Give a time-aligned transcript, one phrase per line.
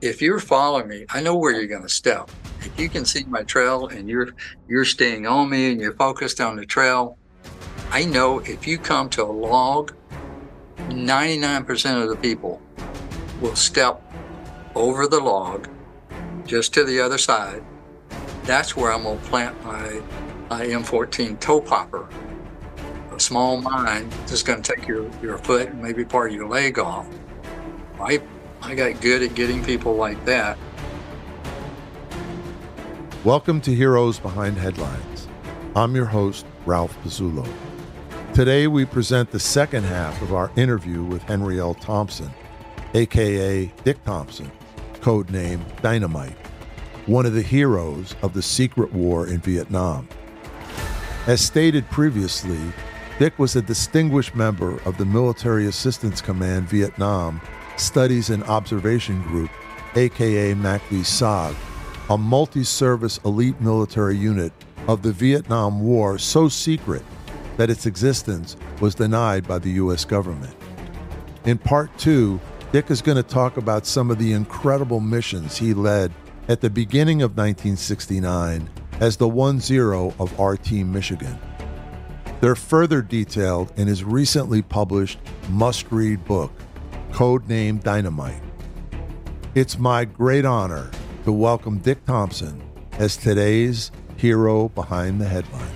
[0.00, 2.30] if you're following me, I know where you're going to step.
[2.60, 4.30] If you can see my trail and you're
[4.68, 7.18] you're staying on me and you're focused on the trail,
[7.90, 9.94] I know if you come to a log,
[10.88, 12.62] 99% of the people
[13.40, 14.02] will step
[14.74, 15.68] over the log
[16.46, 17.62] just to the other side.
[18.44, 20.00] That's where I'm going to plant my,
[20.48, 22.08] my M14 toe popper.
[23.12, 26.48] A small mine that's going to take your, your foot and maybe part of your
[26.48, 27.06] leg off.
[28.00, 28.20] I,
[28.62, 30.58] I got good at getting people like that.
[33.24, 35.28] Welcome to Heroes Behind Headlines.
[35.74, 37.48] I'm your host, Ralph Pezzullo.
[38.34, 41.72] Today, we present the second half of our interview with Henry L.
[41.74, 42.30] Thompson,
[42.92, 44.50] aka Dick Thompson,
[45.00, 46.36] codename Dynamite,
[47.06, 50.06] one of the heroes of the secret war in Vietnam.
[51.26, 52.60] As stated previously,
[53.18, 57.40] Dick was a distinguished member of the Military Assistance Command Vietnam
[57.80, 59.50] Studies and Observation Group,
[59.96, 61.56] aka MACV-SOG,
[62.10, 64.52] a multi service elite military unit
[64.86, 67.02] of the Vietnam War so secret
[67.56, 70.04] that its existence was denied by the U.S.
[70.04, 70.54] government.
[71.46, 72.38] In part two,
[72.70, 76.12] Dick is going to talk about some of the incredible missions he led
[76.48, 78.68] at the beginning of 1969
[79.00, 81.38] as the 1 0 of Team Michigan.
[82.40, 85.18] They're further detailed in his recently published
[85.48, 86.52] must read book,
[87.12, 88.42] codenamed Dynamite.
[89.54, 90.90] It's my great honor
[91.24, 92.62] to welcome Dick Thompson
[92.98, 95.74] as today's hero behind the headline.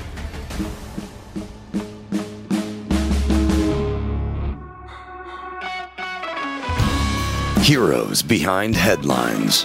[7.65, 9.65] Heroes Behind Headlines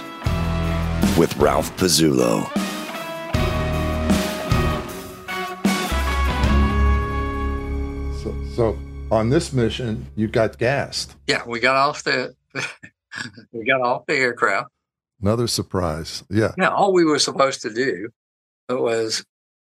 [1.18, 2.50] with Ralph Pezzullo.
[8.22, 8.78] So, so
[9.10, 11.14] on this mission, you got gassed.
[11.30, 12.34] Yeah, we got off the
[13.52, 14.70] we got off the aircraft.
[15.22, 16.24] Another surprise.
[16.28, 16.52] Yeah.
[16.56, 18.08] Now, all we were supposed to do
[18.68, 19.24] was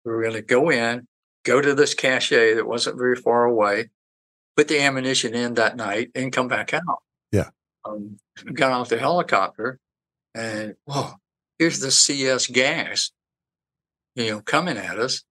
[0.05, 1.07] we were going to go in,
[1.45, 3.91] go to this cache that wasn't very far away,
[4.57, 7.03] put the ammunition in that night, and come back out.
[7.31, 7.51] Yeah.
[7.85, 8.19] Um,
[8.55, 9.79] got off the helicopter,
[10.35, 11.13] and whoa,
[11.59, 13.11] here's the CS gas,
[14.15, 15.25] you know, coming at us.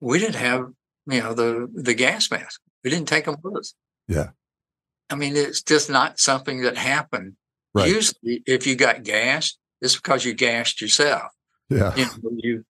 [0.00, 0.72] We didn't have,
[1.06, 2.60] you know, the the gas mask.
[2.84, 3.74] We didn't take them with us.
[4.08, 4.30] Yeah.
[5.12, 7.36] I mean, it's just not something that happened.
[7.74, 7.88] Right.
[7.88, 11.30] Usually, if you got gassed, it's because you gassed yourself.
[11.68, 11.94] Yeah.
[11.94, 12.64] You know, you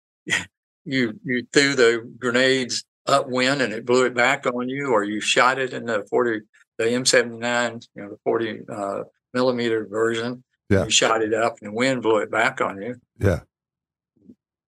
[0.84, 5.22] you you threw the grenades upwind and it blew it back on you, or you
[5.22, 6.42] shot it in the forty,
[6.80, 9.04] the M seventy nine, you know, the forty uh,
[9.36, 10.44] millimeter version.
[10.70, 10.86] Yeah.
[10.86, 12.96] You shot it up, and the wind blew it back on you.
[13.20, 13.42] Yeah.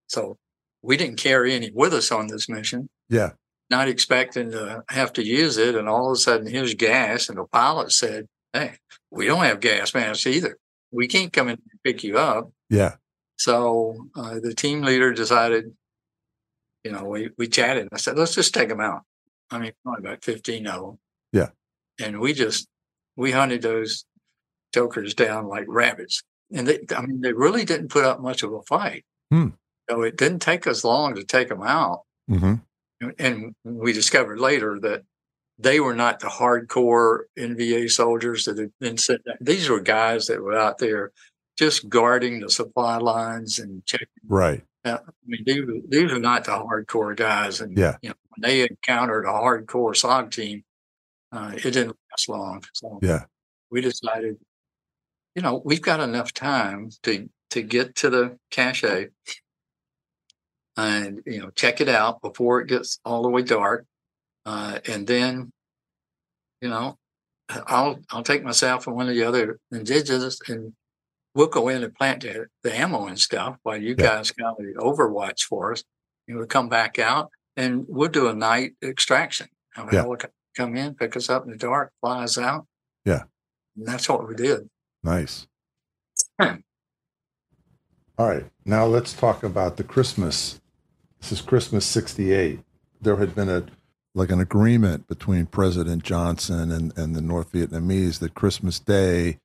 [0.07, 0.37] So
[0.83, 2.89] we didn't carry any with us on this mission.
[3.09, 3.31] Yeah.
[3.69, 7.37] Not expecting to have to use it, and all of a sudden, here's gas, and
[7.37, 8.75] the pilot said, "Hey,
[9.09, 10.57] we don't have gas masks either.
[10.91, 12.95] We can't come in and pick you up." Yeah.
[13.37, 15.73] So uh, the team leader decided,
[16.83, 17.89] you know, we, we chatted.
[17.91, 19.01] I said, let's just take them out.
[19.51, 20.99] I mean, probably about 15 of them.
[21.31, 21.49] Yeah.
[21.99, 22.67] And we just,
[23.15, 24.05] we hunted those
[24.73, 26.23] jokers down like rabbits.
[26.53, 29.05] And they, I mean, they really didn't put up much of a fight.
[29.29, 29.49] Hmm.
[29.89, 32.03] So it didn't take us long to take them out.
[32.29, 32.55] Mm-hmm.
[33.19, 35.03] And we discovered later that
[35.59, 39.21] they were not the hardcore NVA soldiers that had been sent.
[39.39, 41.11] These were guys that were out there
[41.57, 44.07] just guarding the supply lines and checking.
[44.27, 44.63] Right.
[44.85, 47.61] I mean, these, these are not the hardcore guys.
[47.61, 47.97] And Yeah.
[48.01, 50.63] you know, when they encountered a hardcore SOG team,
[51.31, 52.63] uh, it didn't last long.
[52.73, 53.25] So Yeah.
[53.69, 54.37] we decided,
[55.35, 58.83] you know, we've got enough time to to get to the cache
[60.77, 63.85] and you know check it out before it gets all the way dark,
[64.45, 65.51] uh, and then,
[66.61, 66.97] you know,
[67.67, 70.73] I'll I'll take myself and one of the other indigenous and
[71.35, 74.07] we'll go in and plant the, the ammo and stuff while you Yeah.
[74.17, 75.83] guys got the overwatch for us.
[76.27, 79.47] And we'll come back out and we'll do a night extraction.
[79.75, 80.01] Yeah.
[80.03, 82.67] helicopter come in, pick us up in the dark, fly us out.
[83.05, 83.23] Yeah.
[83.75, 84.69] And that's what we did.
[85.03, 85.47] Nice.
[86.39, 86.57] Hmm.
[88.17, 88.45] All right.
[88.63, 90.61] Now let's talk about the Christmas.
[91.23, 92.59] This is Christmas 68.
[92.99, 93.65] There had been a
[94.13, 99.39] like an agreement between President Johnson and, and the North Vietnamese that Christmas Day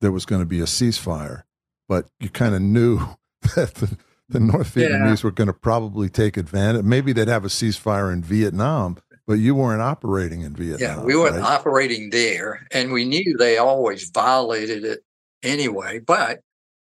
[0.00, 1.44] there was going to be a ceasefire.
[1.88, 2.98] But you kind of knew
[3.54, 3.96] that the,
[4.28, 4.88] the North Yeah.
[4.88, 6.84] Vietnamese were going to probably take advantage.
[6.84, 10.98] Maybe they'd have a ceasefire in Vietnam, but you weren't operating in Vietnam.
[10.98, 11.44] Yeah, we weren't right?
[11.44, 15.04] operating there, and we knew they always violated it
[15.44, 16.00] anyway.
[16.00, 16.40] But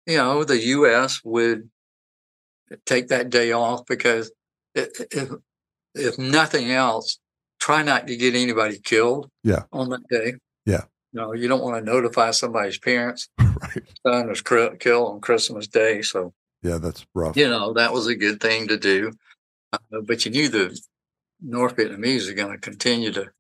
[0.08, 1.20] you know, the U.S.
[1.22, 1.70] would
[2.86, 4.30] take that day off because
[4.74, 5.30] if
[5.94, 7.18] if nothing else,
[7.60, 9.30] try not to get anybody killed.
[9.42, 9.64] Yeah.
[9.72, 10.34] on that day.
[10.66, 10.84] Yeah.
[11.12, 13.28] You know, you don't want to notify somebody's parents.
[13.40, 13.82] right.
[14.06, 16.32] Son was cr- killed on Christmas Day, so
[16.62, 17.36] Yeah, that's rough.
[17.36, 19.12] you know that was a good thing to do.
[19.72, 20.78] Uh, but you knew the
[21.40, 23.30] North Vietnamese are going to continue to,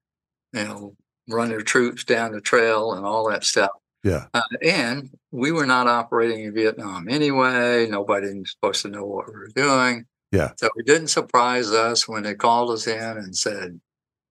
[0.52, 0.94] you know,
[1.28, 3.70] run their troops down the trail and all that stuff.
[4.04, 4.26] Yeah.
[4.32, 7.86] Uh, and we were not operating in Vietnam anyway.
[7.88, 10.06] Nobody was supposed to know what we were doing.
[10.32, 10.50] Yeah.
[10.56, 13.80] So it didn't surprise us when they called us in and said,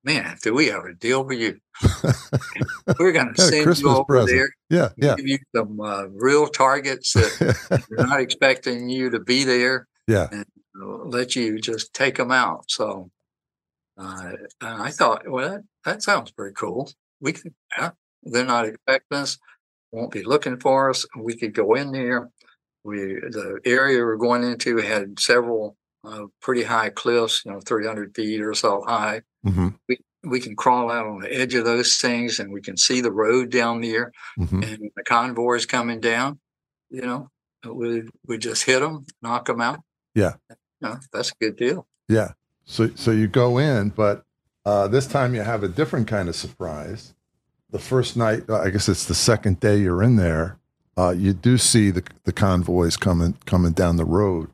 [0.04, 1.60] "Man, do we have a deal for you?
[3.00, 5.16] We're going to send Christmas you over present." there, Yeah, yeah.
[5.16, 10.28] give you some uh, real targets that they're not expecting you to be there." Yeah.
[10.31, 10.46] and
[10.81, 12.66] uh, let you just take them out.
[12.70, 13.10] So
[13.98, 14.31] uh,
[14.62, 16.90] I thought, well, that, that sounds pretty cool.
[17.20, 17.92] We could, yeah,
[18.24, 19.38] they're not expecting us,
[19.98, 21.06] won't be looking for us.
[21.18, 22.30] We could go in there.
[22.84, 28.16] We the area we're going into had several uh, pretty high cliffs, you know, 300
[28.16, 29.22] feet or so high.
[29.44, 29.70] hmm
[30.24, 33.12] We can crawl out on the edge of those things, and we can see the
[33.12, 36.40] road down there hmm and the convoy is coming down,
[36.90, 37.30] you know,
[37.66, 39.80] we we just hit them, knock them out.
[40.16, 40.34] Yeah.
[40.50, 40.56] You
[40.90, 41.88] know, that's a good deal.
[42.08, 42.34] Yeah.
[42.66, 44.24] So so you go in, but
[44.66, 47.14] uh, this time you have a different kind of surprise.
[47.69, 50.58] The first night, uh, I guess it's the second day you're in there.
[50.98, 54.50] Uh, you do see the the convoys coming coming down the road,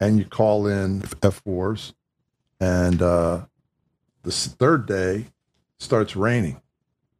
[0.00, 1.94] and you call in F fours,
[2.58, 3.42] and uh,
[4.22, 5.26] the third day
[5.78, 6.60] starts raining.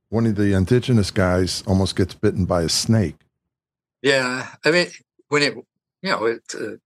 [0.08, 3.16] One of the indigenous guys almost gets bitten by a snake.
[4.02, 4.86] Yeah, I mean,
[5.28, 6.76] when it, you know, it, uh,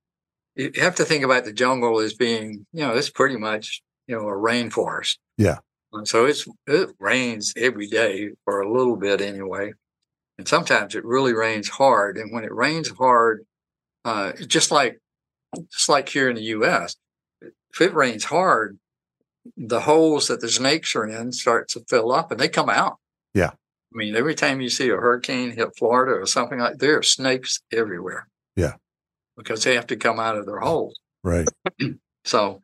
[0.55, 4.17] you have to think about the jungle as being, you know, it's pretty much, you
[4.17, 5.19] know, a rainforest.
[5.37, 5.59] Yeah.
[6.05, 9.73] So it's it rains every day for a little bit anyway,
[10.37, 12.19] and sometimes it really rains hard.
[12.19, 13.45] And when it rains hard,
[14.05, 15.01] uh, just like
[15.73, 16.97] just like here in the U.S.,
[17.43, 18.79] if it rains hard,
[19.57, 22.97] the holes that the snakes are in start to fill up, and they come out.
[23.35, 23.51] Yeah.
[23.51, 27.03] I mean, every time you see a hurricane hit Florida or something like, there are
[27.03, 28.29] snakes everywhere.
[28.57, 28.75] Yeah.
[29.37, 30.99] because they have to come out of their holes.
[31.25, 31.49] Right.
[32.25, 32.61] So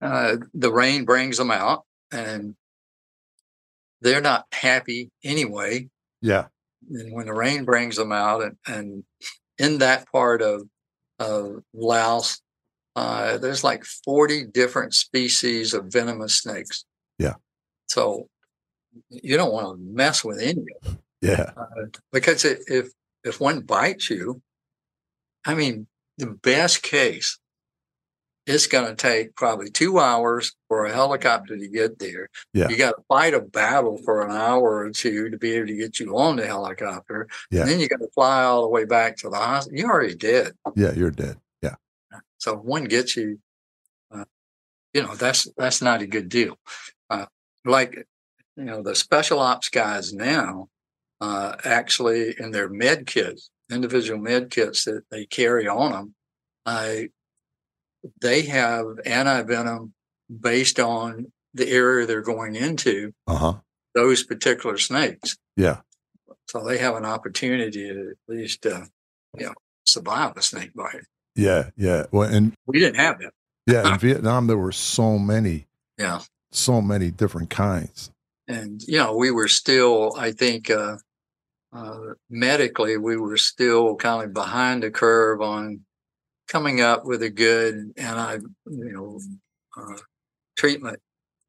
[0.00, 2.54] uh, the rain brings them out, and
[4.00, 5.88] they're not happy anyway.
[6.20, 6.46] Yeah.
[6.90, 9.04] And when the rain brings them out, and, and
[9.58, 10.68] in that part of
[11.18, 12.40] of Laos,
[12.96, 16.84] uh, there's like 40 different species of venomous snakes.
[17.18, 17.34] Yeah.
[17.86, 18.28] So
[19.08, 21.52] you don't want to mess with any of them Yeah.
[21.56, 22.90] uh, because if
[23.24, 24.42] if one bites you,
[25.46, 25.86] I mean,
[26.18, 27.38] the best case,
[28.46, 32.28] it's going to take probably two hours for a helicopter to get there.
[32.52, 32.68] Yeah.
[32.68, 35.76] You got to fight a battle for an hour or two to be able to
[35.76, 37.26] get you on the helicopter.
[37.50, 37.62] Yeah.
[37.62, 39.78] And then you got to fly all the way back to the hospital.
[39.78, 40.52] You're already dead.
[40.76, 40.92] Yeah.
[40.92, 41.38] You're dead.
[41.62, 41.76] Yeah.
[42.38, 43.38] So one gets you,
[44.14, 44.24] uh,
[44.92, 46.58] you know, that's that's not a good deal.
[47.08, 47.26] Uh,
[47.64, 48.06] like,
[48.56, 50.68] you know, the special ops guys now
[51.20, 56.14] uh, actually in their med kits, individual med kits that they carry on them,
[56.66, 57.08] uh,
[58.20, 59.92] they have anti venom
[60.40, 63.12] based on the area they're going into.
[63.26, 63.54] Uh huh.
[63.94, 65.80] Those particular snakes, Yeah.
[66.48, 68.86] so they have an opportunity to at least, uh,
[69.38, 69.54] you know,
[69.84, 71.04] survive a snake bite.
[71.36, 71.70] Yeah.
[71.76, 72.06] Yeah.
[72.10, 73.32] Well, and We didn't have that.
[73.66, 75.66] yeah, in Vietnam there were so many,
[75.96, 76.20] Yeah.
[76.50, 78.10] so many different kinds.
[78.48, 80.96] and you know we were still i think uh,
[81.72, 85.80] uh, medically we were still kind of behind the curve on
[86.48, 88.34] coming up with a good anti
[88.66, 89.20] you know
[89.76, 89.96] uh,
[90.56, 90.98] treatment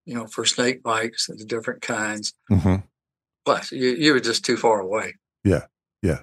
[0.05, 2.75] you know for snake bites and the different kinds hmm
[3.45, 5.65] plus you, you were just too far away Yeah,
[6.01, 6.21] yeah.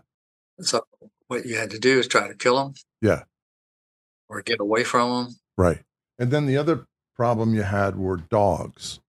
[0.60, 0.84] so
[1.28, 3.22] what you had to do is try to kill them Yeah.
[4.28, 5.82] or get away from them Right.
[6.18, 9.00] And then the other problem you had were dogs.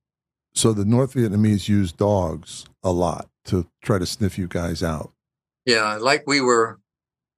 [0.54, 5.14] So the North Vietnamese used dogs a lot to try to sniff you guys out.
[5.66, 6.80] Yeah, like we were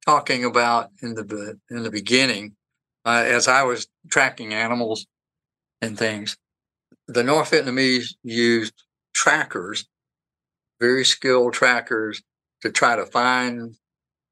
[0.06, 2.56] talking about in the in the beginning,
[3.06, 5.08] uh, as I was tracking animals
[5.82, 6.38] and things,
[7.08, 8.74] the North Vietnamese used
[9.14, 9.86] trackers,
[10.80, 12.22] very skilled trackers,
[12.62, 13.76] to try to find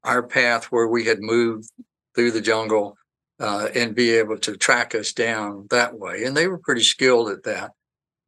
[0.04, 1.70] our path where we had moved
[2.16, 2.98] through the jungle
[3.40, 6.24] uh, and be able to track us down that way.
[6.24, 7.72] And they were pretty skilled at that.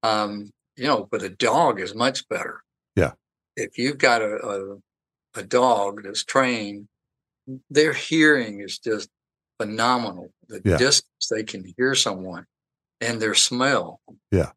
[0.03, 2.61] Um, you know, but a dog is much better.
[2.95, 3.13] Yeah.
[3.55, 6.87] If you've got a, a, a dog that's trained,
[7.69, 9.09] their hearing is just
[9.59, 10.31] phenomenal.
[10.47, 10.77] The Yeah.
[10.77, 12.45] distance they can hear someone
[13.01, 14.01] and their smell.
[14.31, 14.51] Yeah.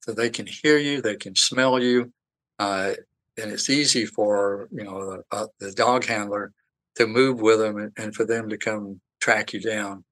[0.00, 2.12] So they can hear you, they can smell you.
[2.58, 2.94] Uh,
[3.36, 6.52] and it's easy for, you know, uh, the dog handler
[6.96, 10.04] to move with them and, and for them to come track you down.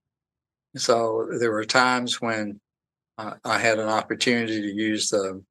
[0.76, 2.60] So there were times when
[3.18, 5.42] uh, I had an opportunity to use the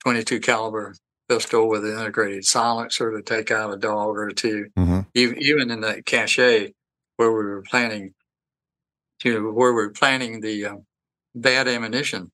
[0.00, 0.94] 22 caliber
[1.28, 4.68] pistol with an integrated silencer to take out a dog or two.
[4.76, 6.72] hmm Even, even in the cache where
[7.18, 8.14] we were planning
[9.20, 10.86] to where we were planning the um,
[11.34, 12.30] bad ammunition,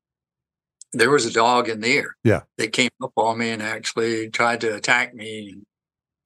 [0.92, 2.16] there was a dog in there.
[2.24, 2.42] Yeah.
[2.58, 5.56] They came up on me and actually tried to attack me,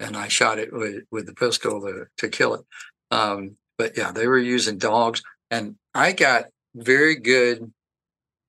[0.00, 2.62] and I shot it with, with the pistol to, to kill it.
[3.10, 7.72] Um, but yeah, they were using dogs, and I got very good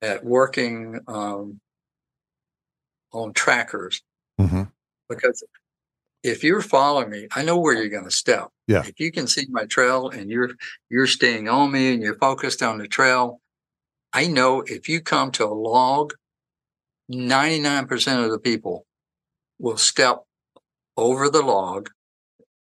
[0.01, 1.59] at working um,
[3.11, 4.01] on trackers
[4.37, 4.63] hmm
[5.07, 5.43] because
[6.25, 8.49] if you're following me, I know where you're going to step.
[8.67, 8.83] Yeah.
[8.85, 10.49] If you can see my trail and you're
[10.89, 13.41] you're staying on me and you're focused on the trail,
[14.11, 16.13] I know if you come to a log,
[17.11, 18.85] 99% of the people
[19.59, 20.23] will step
[20.97, 21.89] over the log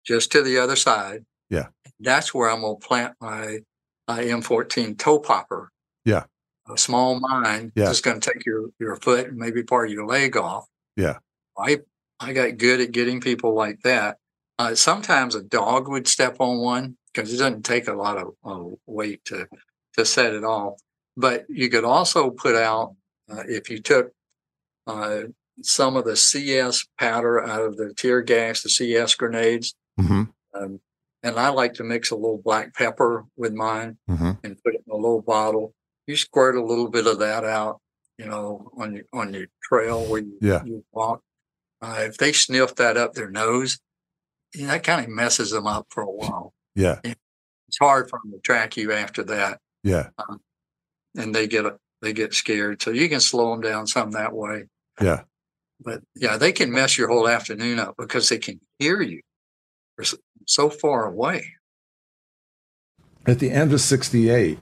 [0.04, 1.24] just to the other side.
[1.50, 1.68] Yeah.
[2.00, 3.60] That's where I'm going to plant my,
[4.08, 5.72] my M14 toe popper.
[6.04, 6.24] Yeah.
[6.68, 7.86] A small mine, Yeah.
[7.86, 10.66] just going to take your, your foot and maybe part of your leg off.
[10.96, 11.20] Yeah.
[11.58, 11.82] I
[12.22, 14.18] I got good at getting people like that.
[14.60, 18.34] Uh, sometimes a dog would step on one because it doesn't take a lot of
[18.46, 19.48] uh, weight to
[19.98, 20.80] to set it off.
[21.18, 22.96] But you could also put out
[23.30, 24.12] uh, if you took
[24.86, 25.24] uh,
[25.64, 30.24] some of the CS powder out of the tear gas, the CS grenades, hmm
[30.54, 30.80] um,
[31.24, 34.84] and I like to mix a little black pepper with mine hmm and put it
[34.86, 35.74] in a little bottle.
[36.08, 37.82] You squirt a little bit of that out,
[38.18, 40.64] you know, on your on your trail where you, Yeah.
[40.64, 41.22] you walk.
[41.82, 43.80] Uh, if they sniff that up their nose,
[44.54, 46.54] you know, that kind of messes them up for a while.
[46.76, 47.00] Yeah.
[47.04, 50.10] It's hard for them to track you after that, Yeah.
[51.16, 51.66] and they get
[52.02, 52.82] they get scared.
[52.82, 54.66] So you can slow them down some that way.
[55.00, 55.22] Yeah.
[55.80, 59.22] But yeah, they can mess your whole afternoon up because they can hear you.
[59.98, 60.06] They're
[60.48, 61.46] so far away.
[63.26, 64.60] At the end of 68,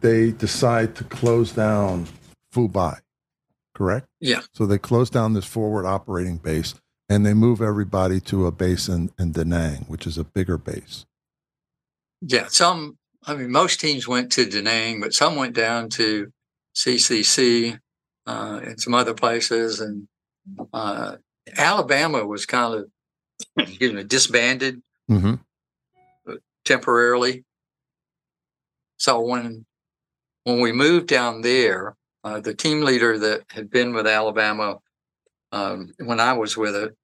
[0.00, 2.06] they decide to close down
[2.54, 2.98] Phu Bai,
[3.74, 4.06] correct?
[4.20, 4.40] Yeah.
[4.52, 6.74] So they close down this forward operating base
[7.08, 10.58] and they move everybody to a base in, in Da Nang, which is a bigger
[10.58, 11.06] base.
[12.20, 12.98] Yeah, some.
[13.26, 16.32] I mean, most teams went to Da Nang, but some went down to
[16.74, 17.78] CCC
[18.26, 19.80] uh, and some other places.
[19.80, 20.08] And
[20.72, 21.16] uh,
[21.56, 22.90] Alabama was kind of,
[23.58, 25.34] excuse me, disbanded hmm
[26.64, 27.44] temporarily.
[28.98, 29.64] So when
[30.44, 31.96] when we moved down there,
[32.28, 34.78] uh, the team leader that had been with Alabama
[35.50, 36.94] um, when I was with it,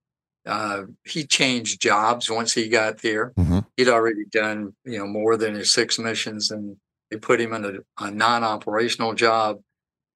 [0.46, 3.32] uh, he changed jobs once he got there.
[3.38, 3.64] Mhm.
[3.76, 6.76] He'd already done you know more than his six missions, and
[7.10, 9.60] they put him in a, a non-operational job,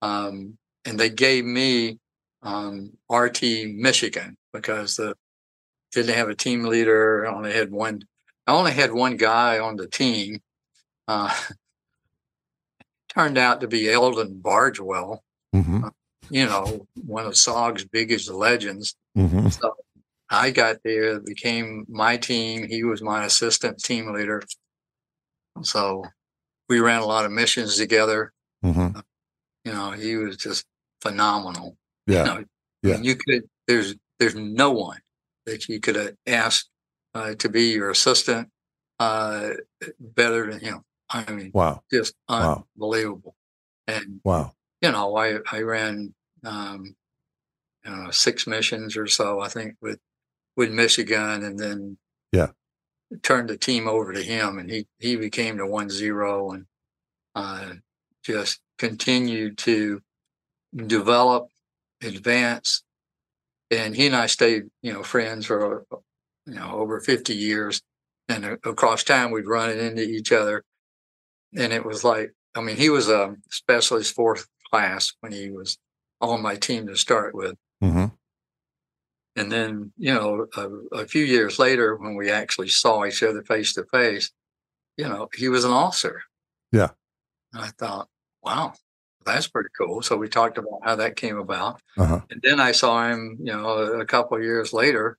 [0.02, 1.98] um, and they gave me
[2.42, 3.42] um, RT
[3.74, 5.14] Michigan because the
[5.92, 7.26] didn't have a team leader.
[7.26, 8.02] I only had one.
[8.46, 10.40] I only had one guy on the team.
[11.06, 11.34] Uh,
[13.18, 15.18] turned out to be Eldon Bargewell,
[15.52, 15.88] hmm
[16.30, 18.94] you know, one of SOG's biggest legends.
[19.14, 19.74] hmm So
[20.28, 22.68] I got there, became my team.
[22.68, 24.42] He was my assistant team leader.
[25.62, 26.04] So
[26.68, 28.32] we ran a lot of missions together.
[28.62, 28.88] hmm
[29.64, 30.66] You know, he was just
[31.00, 31.78] phenomenal.
[32.06, 32.18] Yeah.
[32.18, 32.44] You know,
[32.82, 33.00] Yeah.
[33.00, 33.42] you could.
[33.66, 35.00] There's there's no one
[35.46, 36.68] that you could have asked
[37.14, 38.48] uh, to be your assistant
[39.00, 39.50] uh,
[39.98, 40.84] better than him.
[41.10, 41.82] I mean, Wow.
[41.90, 42.66] just Wow.
[42.76, 43.36] unbelievable.
[43.86, 44.54] And Wow.
[44.80, 46.94] you know, I I ran um,
[47.84, 50.00] you know, six missions or so, I think, with
[50.56, 51.98] with Michigan, and then
[52.32, 52.52] Yeah.
[53.22, 56.66] turned the team over to him, and he he became the one zero, and
[57.34, 57.74] uh,
[58.22, 60.02] just continued to
[60.76, 61.48] develop,
[62.02, 62.82] advance,
[63.70, 65.86] and he and I stayed, you know, friends for
[66.46, 67.80] you know over fifty years,
[68.28, 70.64] and across time we'd run into each other,
[71.56, 75.78] and it was like, I mean, he was a specialist fourth class when he was
[76.20, 77.56] on my team to start with.
[77.80, 78.06] hmm
[79.36, 83.42] And then, you know, a, a few years later, when we actually saw each other
[83.42, 84.30] face to face,
[84.96, 86.22] you know, he was an officer.
[86.72, 86.90] Yeah.
[87.52, 88.08] And I thought,
[88.42, 88.74] wow,
[89.24, 90.02] that's pretty cool.
[90.02, 91.80] So we talked about how that came about.
[91.96, 92.20] Uh-huh.
[92.30, 95.18] And then I saw him, you know, a, a couple of years later,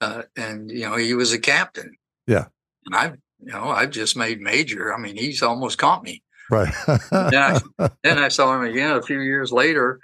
[0.00, 1.96] uh, and you know, he was a captain.
[2.26, 2.46] Yeah.
[2.86, 3.12] And I,
[3.44, 4.94] you know, I've just made major.
[4.94, 6.22] I mean, he's almost caught me.
[6.50, 6.72] Right.
[7.12, 7.60] Yeah.
[8.02, 10.00] then I saw him again a few years later,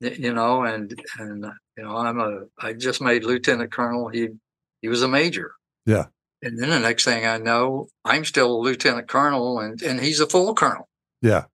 [0.00, 1.44] you know, and and
[1.76, 4.08] you know, I'm a I just made lieutenant colonel.
[4.08, 4.28] He
[4.80, 5.52] he was a major.
[5.86, 6.06] Yeah.
[6.40, 10.20] And then the next thing I know, I'm still a lieutenant colonel, and and he's
[10.20, 10.88] a full colonel,
[11.20, 11.46] yeah.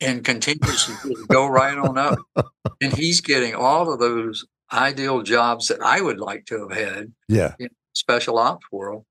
[0.00, 2.18] and continues to go right on up.
[2.80, 7.12] And he's getting all of those ideal jobs that I would like to have had,
[7.26, 7.54] Yeah.
[7.92, 9.04] special ops world.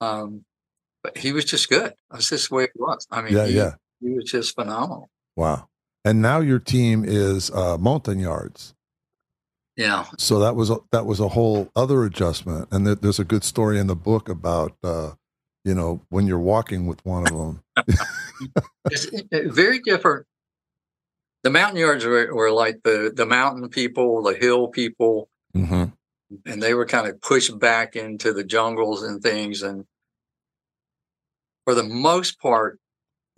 [0.00, 0.46] Um,
[1.02, 1.94] but he was just good.
[2.10, 3.06] That's just the way it was.
[3.10, 3.46] I mean, Yeah.
[3.46, 3.74] he, Yeah.
[4.00, 5.10] he was just phenomenal.
[5.36, 5.68] Wow.
[6.04, 8.74] And now your team is uh, Montagnards.
[9.76, 10.06] Yeah.
[10.18, 13.44] So that was a, that was a whole other adjustment, and there, there's a good
[13.44, 15.12] story in the book about uh,
[15.64, 17.62] you know when you're walking with one of them.
[18.90, 20.26] it's very different.
[21.44, 25.84] The Montagnards were, were like the, the mountain people, the hill people, hmm
[26.46, 29.62] and they were kind of pushed back into the jungles and things.
[29.62, 29.84] And
[31.70, 32.80] for the most part,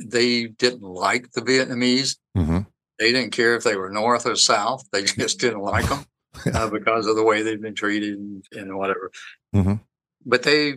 [0.03, 2.17] they didn't like the Vietnamese.
[2.35, 2.61] hmm
[2.99, 4.89] They didn't care if they were north or south.
[4.91, 6.07] They just didn't like them
[6.55, 9.11] uh, because of the way they'd been treated and, and whatever.
[9.55, 9.81] Mhm.
[10.25, 10.77] But they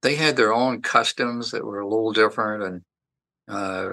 [0.00, 2.62] they had their own customs that were a little different.
[2.62, 2.82] And
[3.46, 3.88] uh,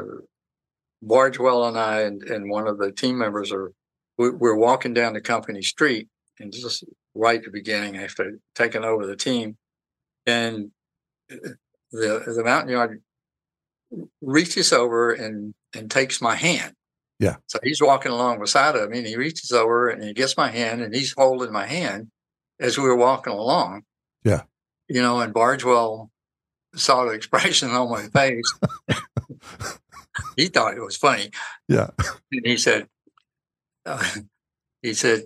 [1.03, 3.73] Bargewell and I and, and one of the team members are
[4.17, 6.07] we, we're walking down the company street
[6.39, 9.57] and just right at the beginning after taking over the team,
[10.25, 10.71] and
[11.29, 11.49] uh,
[11.93, 13.01] the the Montagnard
[14.21, 16.73] reaches over and and takes my hand.
[17.19, 17.37] Yeah.
[17.47, 20.49] So he's walking along beside of me, and he reaches over and he gets my
[20.49, 22.09] hand, and he's holding my hand
[22.59, 23.83] as we were walking along.
[24.23, 24.43] Yeah.
[24.89, 26.09] You know, and Bargewell
[26.75, 28.53] saw the expression on my face.
[30.35, 31.29] he thought it was funny.
[31.67, 31.89] Yeah.
[32.31, 32.87] And he said,
[33.85, 34.03] uh,
[34.81, 35.23] he said,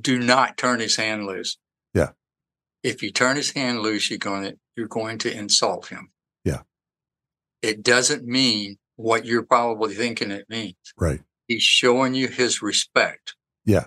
[0.00, 1.58] do not turn his hand loose.
[1.92, 2.10] Yeah.
[2.82, 6.10] If you turn his hand loose, you're going to, you're going to insult him.
[6.44, 6.60] Yeah.
[7.62, 10.74] It doesn't mean what you're probably thinking it means.
[10.98, 11.20] Right.
[11.48, 13.34] He's showing you his respect.
[13.64, 13.86] Yeah.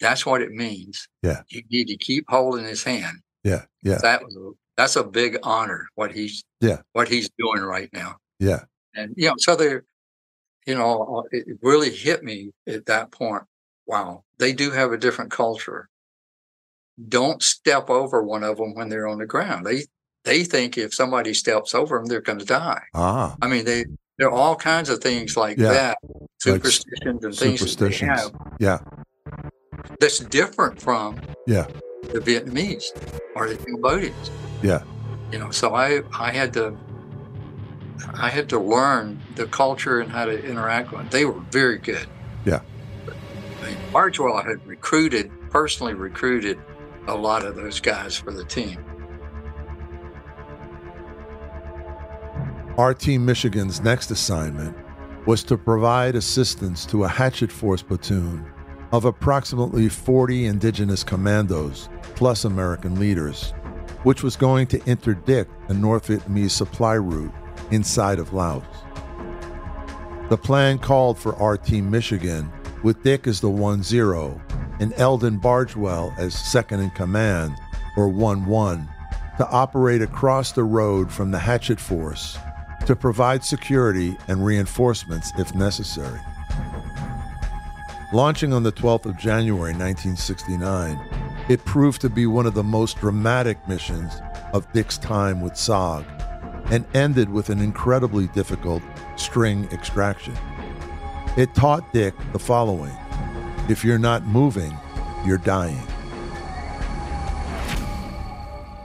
[0.00, 1.08] That's what it means.
[1.22, 1.42] Yeah.
[1.48, 3.18] You need to keep holding his hand.
[3.44, 3.64] Yeah.
[3.82, 3.98] Yeah.
[3.98, 6.82] That was a, that's a big honor what he's Yeah.
[6.92, 8.16] what he's doing right now.
[8.38, 8.60] Yeah.
[8.94, 9.76] And you know, so they,
[10.66, 13.42] you know, uh, it it really hit me at that point.
[13.86, 15.88] Wow, they do have a different culture.
[17.08, 19.64] Don't step over one of them when they're on the ground.
[19.66, 19.84] They
[20.24, 22.82] they think if somebody steps over them, they're going to die.
[22.94, 23.36] Ah.
[23.42, 23.84] I mean, they
[24.18, 25.72] there are all kinds of things like Yeah.
[25.72, 28.78] that, Like superstitions and things that they have Yeah.
[30.00, 31.66] that's different from Yeah.
[32.12, 32.86] the Vietnamese
[33.36, 34.30] or the Cambodians.
[34.62, 34.82] Yeah.
[35.32, 36.76] You know, so I I had to
[38.14, 41.00] I had to learn the culture and how to interact with.
[41.00, 41.08] Them.
[41.10, 42.06] They were very good.
[42.44, 42.60] Yeah.
[43.62, 46.58] I mean, Bargewell had recruited personally recruited
[47.06, 48.84] a lot of those guys for the team.
[52.96, 54.74] Team Michigan's next assignment
[55.26, 58.46] was to provide assistance to a hatchet force platoon
[58.92, 63.50] of approximately 40 indigenous commandos plus American leaders,
[64.04, 67.32] which was going to interdict a North Vietnamese supply route
[67.72, 68.62] inside of Laos.
[70.28, 72.48] The plan called for RT Michigan
[72.84, 74.40] with Dick as the 1 0
[74.78, 77.56] and Eldon Bargewell as second in command,
[77.96, 78.88] or 1 1,
[79.38, 82.38] to operate across the road from the hatchet force
[82.88, 86.18] to provide security and reinforcements if necessary.
[88.14, 90.98] Launching on the 12th of January 1969,
[91.50, 94.22] it proved to be one of the most dramatic missions
[94.54, 96.06] of Dick's time with SOG
[96.70, 98.82] and ended with an incredibly difficult
[99.16, 100.34] string extraction.
[101.36, 102.96] It taught Dick the following
[103.68, 104.74] if you're not moving,
[105.26, 105.86] you're dying.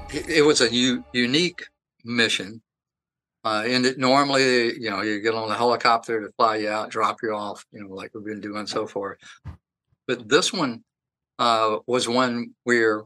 [0.10, 1.64] It, was a u- unique
[2.04, 2.62] mission.
[3.44, 6.90] Uh, and it normally, you know, you get on the helicopter to fly you out,
[6.90, 9.18] drop you off, you know, like we've been doing so far.
[10.08, 10.84] But this one
[11.40, 13.04] uh, was one where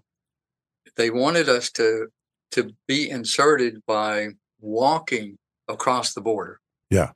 [0.95, 2.07] they wanted us to
[2.51, 4.29] to be inserted by
[4.61, 6.59] walking across the border.
[6.89, 7.11] Yeah.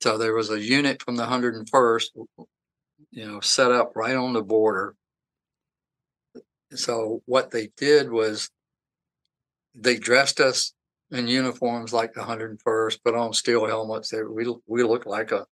[0.00, 2.04] So there was a unit from the 101st,
[3.10, 4.94] you know, set up right on the border.
[6.72, 8.50] So what they did was
[9.74, 10.74] they dressed us
[11.14, 14.10] in uniforms like the 101st, put on steel helmets.
[14.10, 15.46] They, we we looked like a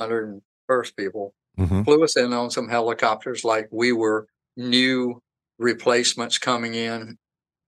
[0.00, 1.34] 101st people.
[1.58, 1.82] Mm-hmm.
[1.82, 5.20] Flew us in on some helicopters like we were new
[5.58, 7.18] replacements coming in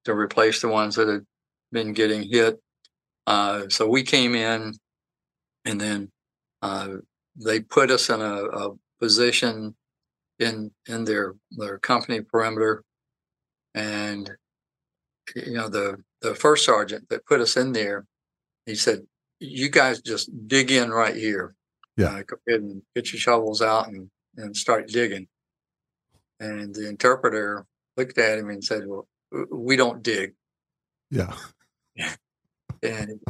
[0.04, 1.26] to replace the ones that had
[1.72, 2.60] been getting hit.
[3.26, 4.74] Uh, so we came in,
[5.64, 6.10] and then
[6.62, 6.88] uh,
[7.36, 9.74] they put us in a, a position
[10.38, 12.84] in in their their company perimeter,
[13.74, 14.30] and
[15.34, 18.06] you know the the first sergeant that put us in there,
[18.66, 19.06] he said,
[19.38, 21.54] "You guys just dig in right here.
[21.96, 22.16] Yeah.
[22.16, 25.28] Uh, go ahead and get your shovels out and and start digging."
[26.38, 27.66] And the interpreter
[27.96, 29.06] looked at him and said, "Well,
[29.50, 30.34] we don't dig."
[31.10, 31.34] Yeah.
[32.82, 33.20] And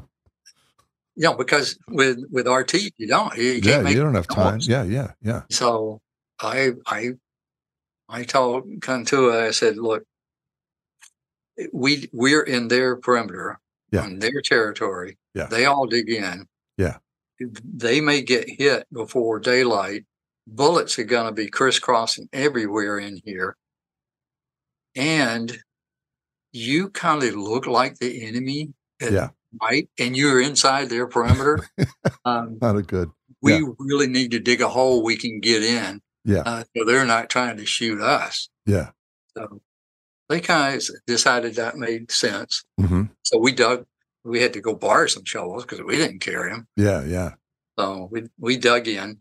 [1.16, 3.36] you know, because with with RT, you don't.
[3.36, 4.60] You, you Yeah, you don't have time.
[4.62, 5.42] Yeah, yeah, yeah.
[5.50, 6.00] So
[6.40, 7.14] I I
[8.08, 10.02] I told Kantua, I said, look,
[11.72, 13.58] we we're in their perimeter,
[13.92, 14.02] Yeah.
[14.02, 15.18] on their territory.
[15.34, 15.46] Yeah.
[15.46, 16.46] They all dig in.
[16.76, 16.98] Yeah.
[17.64, 20.04] They may get hit before daylight,
[20.46, 23.56] bullets are going to be crisscrossing everywhere in here.
[24.96, 25.56] And
[26.52, 29.28] you kind of look like the enemy at Yeah.
[29.60, 31.60] night and you're inside their perimeter.
[32.24, 33.10] um, Not a good.
[33.40, 33.68] we Yeah.
[33.78, 36.02] really need to dig a hole we can get in.
[36.24, 36.40] Yeah.
[36.44, 38.48] Uh, so they're not trying to shoot us.
[38.66, 38.90] Yeah.
[39.36, 39.62] So
[40.30, 42.64] they kind of decided that made sense.
[42.78, 43.84] hmm So we dug,
[44.24, 46.66] we had to go borrow some shovels because we didn't carry them.
[46.76, 47.04] Yeah.
[47.04, 47.32] Yeah.
[47.78, 49.20] So we, we dug in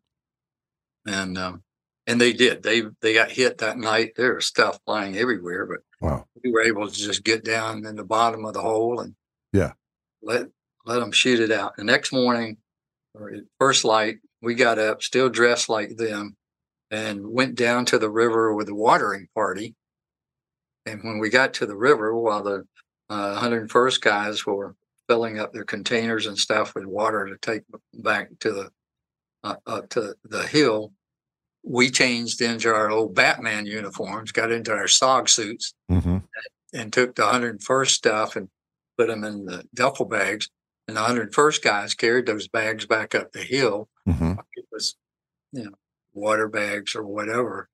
[1.05, 1.63] and, um,
[2.07, 2.63] and they did.
[2.63, 4.13] They they got hit that night.
[4.15, 6.25] There was stuff flying everywhere, but Wow.
[6.43, 9.13] we were able to just get down in the bottom of the hole and
[9.53, 9.73] Yeah.
[10.23, 10.47] let
[10.85, 11.73] let them shoot it out.
[11.77, 12.57] The next morning,
[13.13, 16.35] or first light, we got up, still dressed like them,
[16.89, 19.75] and went down to the river with the watering party.
[20.89, 22.65] And when we got to the river, while the
[23.09, 24.75] uh, 101st guys were
[25.07, 28.69] filling up their containers and stuff with water to take back to the
[29.43, 30.91] uh, up to the hill,
[31.63, 36.17] we changed into our old Batman uniforms, got into our SOG suits, hmm
[36.71, 38.47] and took the 101st stuff and
[38.95, 40.49] put them in the duffel bags.
[40.87, 43.89] And the 101st guys carried those bags back up the hill.
[44.05, 44.95] hmm It was,
[45.51, 45.73] you know,
[46.13, 47.69] water bags or whatever.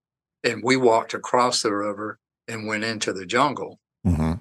[0.45, 4.33] And we walked across the river and went into the jungle, hmm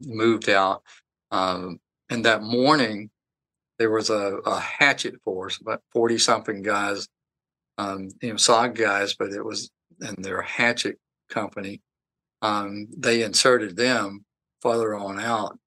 [0.00, 0.82] moved out.
[1.30, 1.78] Um,
[2.10, 3.10] and that morning,
[3.78, 7.08] there was a, a hatchet force, about 40 something guys,
[7.76, 11.82] um, you know, SOG guys, but it was in their hatchet company.
[12.42, 14.24] Um, they inserted them
[14.60, 15.58] further on out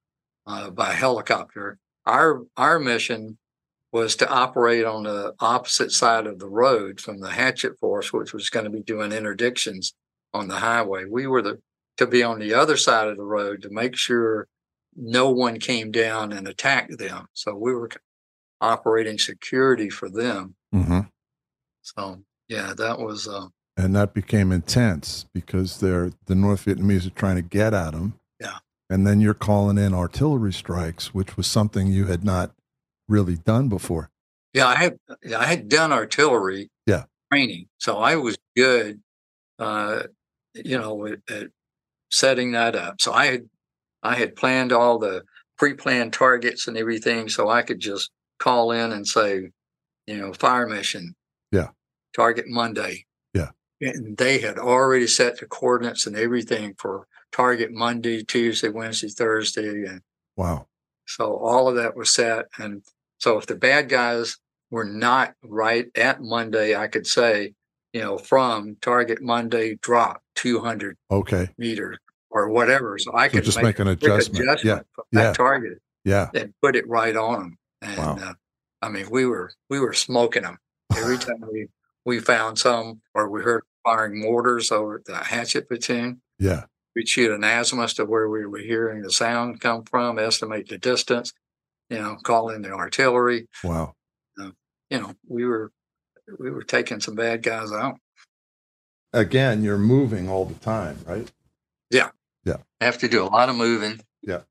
[0.46, 1.78] uh, by helicopter.
[2.06, 3.38] Our our mission
[3.92, 8.34] was to operate on the opposite side of the road from the hatchet force, which
[8.34, 9.94] was going to be doing interdictions
[10.38, 11.06] on the highway.
[11.06, 11.60] We were the
[11.98, 14.48] to be on the other side of the road to make sure
[14.96, 17.26] no one came down and attacked them.
[17.34, 17.90] So we were
[18.62, 20.56] operating security for them.
[20.72, 21.00] hmm
[21.82, 27.12] So yeah, that was uh, And that became intense because they're the North Vietnamese are
[27.12, 28.14] trying to get at them.
[28.40, 28.58] Yeah.
[28.90, 32.52] And then you're calling in artillery strikes, which was something you had not
[33.10, 34.10] really done before.
[34.54, 34.68] yeah.
[34.68, 34.98] I had
[35.36, 37.06] I had done artillery Yeah.
[37.32, 39.02] training, so I was good.
[39.60, 40.04] Uh,
[40.66, 41.48] you know, at, at
[42.12, 43.02] setting that up.
[43.02, 43.50] So I had
[44.04, 45.24] I had planned all the
[45.58, 49.50] pre-planned targets and everything, so I could just call in and say,
[50.06, 51.16] you know, fire mission.
[51.52, 51.70] Yeah.
[52.16, 53.06] Target Monday.
[53.34, 53.50] Yeah.
[53.82, 59.86] And they had already set the coordinates and everything for target Monday, Tuesday, Wednesday, Thursday,
[59.86, 60.02] and
[60.36, 60.68] Wow.
[61.08, 62.46] so all of that was set.
[62.60, 62.84] And
[63.18, 64.38] so if the bad guys
[64.70, 67.54] were not right at Monday, I could say,
[67.94, 71.50] you know, from target Monday, drop 200 Okay.
[71.58, 71.98] meters
[72.30, 72.98] or whatever.
[72.98, 74.46] So I So could just make, make an adjustment.
[74.46, 74.52] Yeah.
[74.54, 75.22] adjustment Yeah.
[75.24, 76.30] that target Yeah.
[76.34, 77.58] and put it right on them.
[77.82, 78.18] And Wow.
[78.22, 78.34] uh,
[78.82, 80.58] I mean, we were we were smoking them
[80.96, 81.68] every time we
[82.06, 86.22] we found some or we heard firing mortars over the hatchet platoon.
[86.40, 86.66] Yeah.
[86.96, 90.78] We'd shoot an azimuth to where we were hearing the sound come from, estimate the
[90.78, 91.32] distance,
[91.90, 93.48] you know, call in the artillery.
[93.64, 93.94] Wow.
[94.90, 95.72] You know, we were
[96.40, 97.96] we were taking some bad guys out.
[99.18, 101.30] Again, you're moving all the time, right?
[101.90, 102.10] Yeah.
[102.46, 102.58] Yeah.
[102.80, 104.00] I have to do a lot of moving.
[104.22, 104.42] Yeah.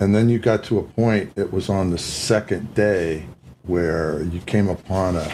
[0.00, 3.26] And then you got to a point, it was on the second day
[3.64, 5.30] where you came upon a,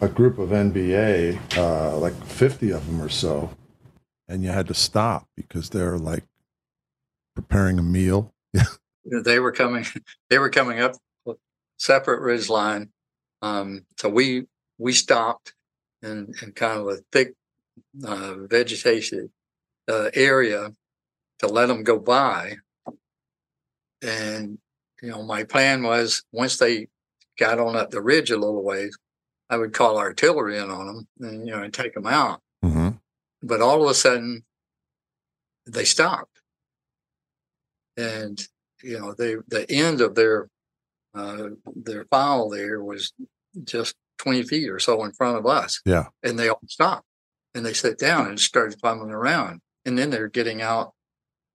[0.00, 3.50] a group of NVA, uh, like 50 of them or so,
[4.26, 6.24] and you had to stop because they're like
[7.36, 8.34] preparing a meal.
[9.06, 9.84] They were coming
[10.30, 10.96] they were coming up
[11.78, 12.90] separate ridge line.
[13.42, 14.46] Um, so we
[14.78, 15.54] we stopped
[16.02, 17.34] in, in kind of a thick
[18.04, 19.30] uh, vegetation
[19.88, 20.70] uh, area
[21.38, 22.56] to let them go by.
[24.02, 24.58] And
[25.02, 26.88] you know, my plan was once they
[27.38, 28.96] got on up the ridge a little ways,
[29.50, 32.40] I would call artillery in on them and you know and take them out.
[32.64, 32.90] Mm-hmm.
[33.42, 34.44] But all of a sudden,
[35.66, 36.40] they stopped,
[37.96, 38.40] and
[38.82, 40.48] you know, they the end of their
[41.14, 43.12] uh, their file there was
[43.64, 45.80] just twenty feet or so in front of us.
[45.84, 46.06] Yeah.
[46.22, 47.06] and they all stopped
[47.54, 50.92] and they sat down and started fumbling around, and then they're getting out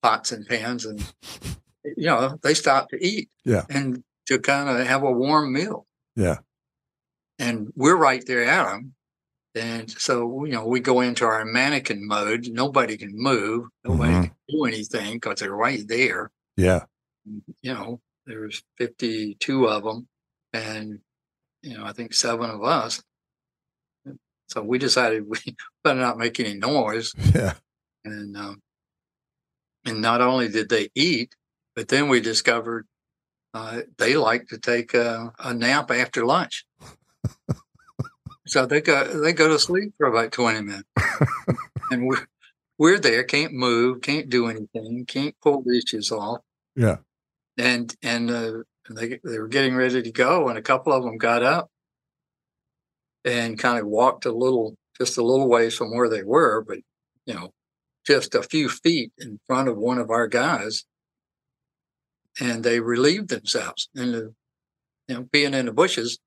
[0.01, 1.03] pots and pans and
[1.83, 3.29] you know they stopped to eat.
[3.45, 3.65] Yeah.
[3.69, 5.85] and to kind of have a warm meal.
[6.15, 6.37] Yeah.
[7.39, 8.93] and we're right there at them.
[9.55, 12.47] And so, you know, we go into our mannequin mode.
[12.51, 13.65] Nobody can move.
[13.85, 14.21] Nobody Mhm.
[14.23, 16.31] can do anything because they're right there.
[16.57, 16.85] Yeah.
[17.25, 20.07] You know, there's 52 of them
[20.53, 20.99] and,
[21.63, 23.01] you know, I think seven of us.
[24.49, 25.37] So we decided we
[25.83, 27.13] better not make any noise.
[27.33, 27.53] Yeah.
[28.05, 28.61] And, um,
[29.85, 31.35] and not only did they eat,
[31.75, 32.85] but then we discovered
[33.53, 36.65] uh, they like to take a, a nap after lunch.
[38.47, 40.87] So they go they go to sleep for about twenty minutes,
[41.91, 42.25] and we're
[42.79, 46.39] we're there, can't move, can't do anything, can't pull leashes off,
[46.75, 46.97] Yeah.
[47.57, 48.51] and and uh,
[48.89, 51.69] they they were getting ready to go, and a couple of them got up
[53.25, 56.79] and kind of walked a little, just a little ways from where they were, but
[57.25, 57.51] you know,
[58.05, 60.85] just a few feet in front of one of our guys,
[62.39, 64.33] and they relieved themselves and the,
[65.07, 66.19] you know being in the bushes.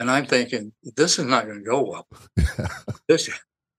[0.00, 2.06] And I'm thinking, this is not going to go well.
[3.08, 3.28] this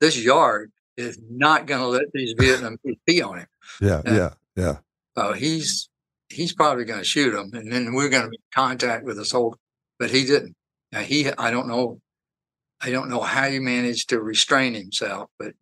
[0.01, 3.47] this yard is not going to let these Vietnamese pee on him.
[3.82, 4.01] Yeah.
[4.05, 4.13] Yeah.
[4.13, 4.34] Yeah.
[4.55, 4.77] Yeah.
[5.15, 5.89] Uh, he's
[6.29, 9.25] he's probably going to shoot him, and then we're going to make contact with the
[9.25, 9.58] soldier.
[9.97, 10.55] But he didn't.
[10.91, 11.99] Now he, I don't know,
[12.82, 15.54] I don't know how he managed to restrain himself, but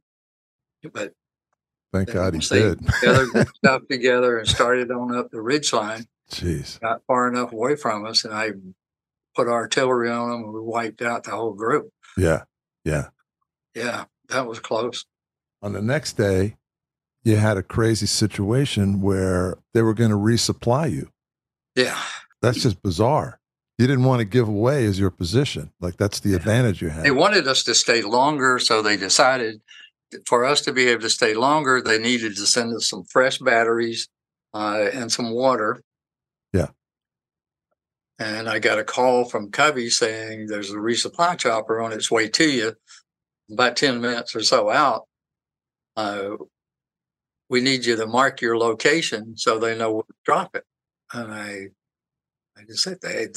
[0.93, 1.13] but
[1.93, 2.79] Thank God he did.
[3.01, 6.05] gathered their stuff together and started on up the ridge line.
[6.31, 6.79] Jeez.
[6.81, 8.51] Got far enough away from us, and I
[9.35, 11.89] put artillery on them, and we wiped out the whole group.
[12.17, 12.43] Yeah.
[12.83, 13.07] Yeah.
[13.73, 15.05] Yeah, that was close.
[15.61, 16.57] On the next day,
[17.23, 21.09] you had a crazy situation where they were going to resupply you.
[21.75, 21.97] Yeah,
[22.41, 23.39] That's just bizarre.
[23.77, 25.71] You didn't want to give away as your position.
[25.79, 27.05] Like that's the advantage you had.
[27.05, 29.61] they wanted us to stay longer, so they decided
[30.25, 33.39] for us to be able to stay longer, they needed to send us some fresh
[33.39, 34.07] batteries
[34.53, 35.81] uh, and some water.
[36.53, 36.67] Yeah.
[38.19, 42.27] And I got a call from Covey saying there's a resupply chopper on its way
[42.29, 42.73] to you,
[43.51, 45.07] about 10 minutes or so out.
[45.95, 46.37] Uh,
[47.49, 50.63] we need you to mark your location so they know where to drop it.
[51.13, 51.67] And I,
[52.57, 53.27] I just said, hey,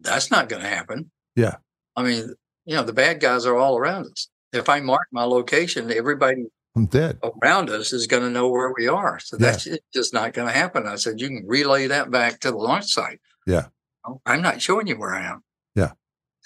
[0.00, 1.10] that's not going to happen.
[1.34, 1.56] Yeah.
[1.96, 4.28] I mean, you know, the bad guys are all around us.
[4.52, 6.44] If I mark my location, everybody
[6.76, 7.18] I'm dead.
[7.42, 9.18] around us is going to know where we are.
[9.18, 10.86] So that's it's just not going to happen.
[10.86, 13.20] I said, you can relay that back to the launch site.
[13.46, 13.66] Yeah.
[14.06, 15.42] "Oh, I'm not showing you where I am.
[15.74, 15.92] Yeah.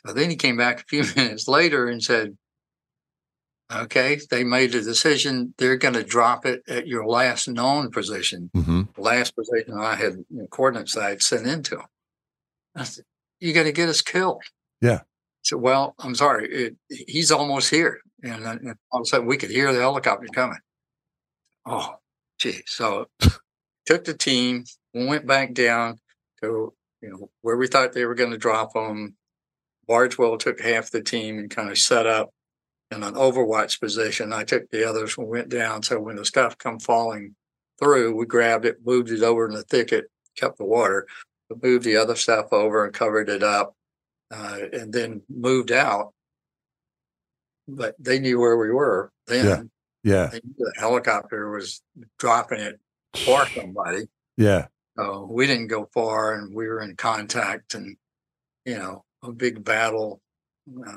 [0.07, 2.37] So then he came back a few minutes later and said,
[3.73, 5.55] okay, they made a decision.
[5.59, 10.13] They're going to drop it at your last known position, hmm last position I had
[10.31, 11.87] you know, coordinates I had sent into him.
[12.75, 13.05] I said,
[13.41, 14.43] you got to get us killed.
[14.81, 15.01] Yeah.
[15.43, 18.01] Said, well, I'm sorry, it, he's almost here.
[18.23, 20.59] And, then- and all of a sudden we could hear the helicopter coming.
[21.67, 21.97] Oh,
[22.39, 22.63] gee.
[22.67, 23.09] So
[23.87, 25.99] took the team, went back down
[26.43, 29.17] to, you know, where we thought they were going to drop them.
[29.89, 32.31] Bargewell took half the team and kind of set up
[32.93, 34.33] in an overwatch position.
[34.33, 35.83] I took the others and went down.
[35.83, 37.35] So when the stuff come falling
[37.81, 40.05] through, we grabbed it, moved it over in the thicket,
[40.37, 41.07] kept the water,
[41.63, 43.75] moved the other stuff over and covered it up,
[44.33, 46.13] uh, and then moved out.
[47.69, 49.71] But they knew where we were then.
[50.05, 50.31] Yeah.
[50.33, 51.81] Knew the helicopter was
[52.19, 52.81] dropping it
[53.25, 54.09] for somebody.
[54.37, 54.67] Yeah.
[54.99, 57.97] So we didn't go far, and we were in contact, and
[58.65, 60.21] you know, a big battle.
[60.87, 60.97] Uh,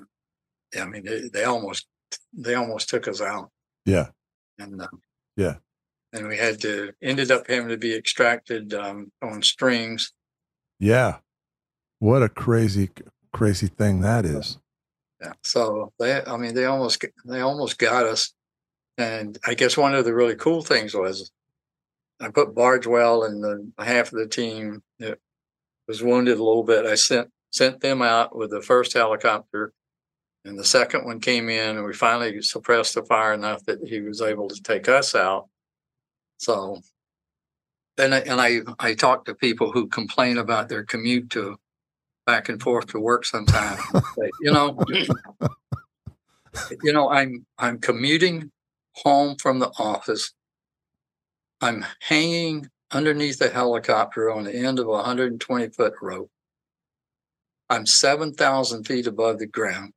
[0.79, 1.87] I mean, they, they almost
[2.33, 3.51] they almost took us out,
[3.85, 4.07] Yeah.
[4.59, 4.87] and uh,
[5.37, 5.55] Yeah.
[6.11, 10.11] and we had to ended up having to be extracted um, on strings.
[10.79, 11.17] Yeah.
[11.99, 12.89] What a crazy,
[13.33, 14.57] crazy thing that is.
[15.21, 15.33] Yeah.
[15.43, 18.33] So they, I mean, they almost, they almost got us,
[18.97, 21.31] and I guess one of the really cool things was
[22.21, 25.19] I put Bargewell and the half of the team that
[25.87, 26.85] was wounded a little bit.
[26.85, 29.73] I sent sent them out with the first helicopter,
[30.43, 34.01] and the second one came in, and we finally suppressed the fire enough that he
[34.01, 35.47] was able to take us out.
[36.37, 36.81] So,
[37.97, 41.57] and I, and I I talk to people who complain about their commute to
[42.25, 43.81] back and forth to work sometimes.
[44.41, 44.83] You know,
[46.83, 48.51] you know, I'm I'm commuting
[48.93, 50.33] home from the office.
[51.61, 56.29] I'm hanging underneath a helicopter on the end of a 120 foot rope.
[57.69, 59.93] I'm 7,000 feet above the ground.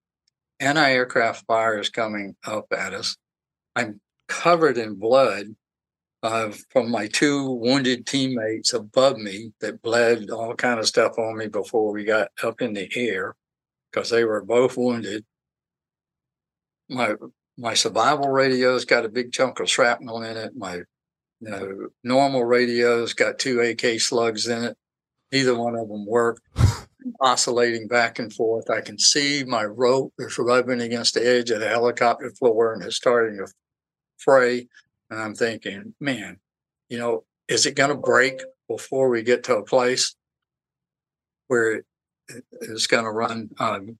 [0.60, 3.16] Anti aircraft fire is coming up at us.
[3.76, 5.54] I'm covered in blood
[6.22, 11.36] uh, from my two wounded teammates above me that bled all kind of stuff on
[11.36, 13.36] me before we got up in the air
[13.90, 15.24] because they were both wounded.
[16.88, 17.14] My
[17.56, 20.56] my survival radio's got a big chunk of shrapnel in it.
[20.56, 20.82] My
[21.40, 24.76] you know, normal radio's got two AK slugs in it.
[25.30, 26.40] Neither one of them work.
[27.20, 28.70] Oscillating back and forth.
[28.70, 32.82] I can see my rope is rubbing against the edge of the helicopter floor and
[32.82, 33.46] it's starting to
[34.18, 34.66] fray.
[35.10, 36.38] And I'm thinking, man,
[36.88, 40.14] you know, is it going to break before we get to a place
[41.46, 41.84] where it,
[42.60, 43.98] it's going to run, um,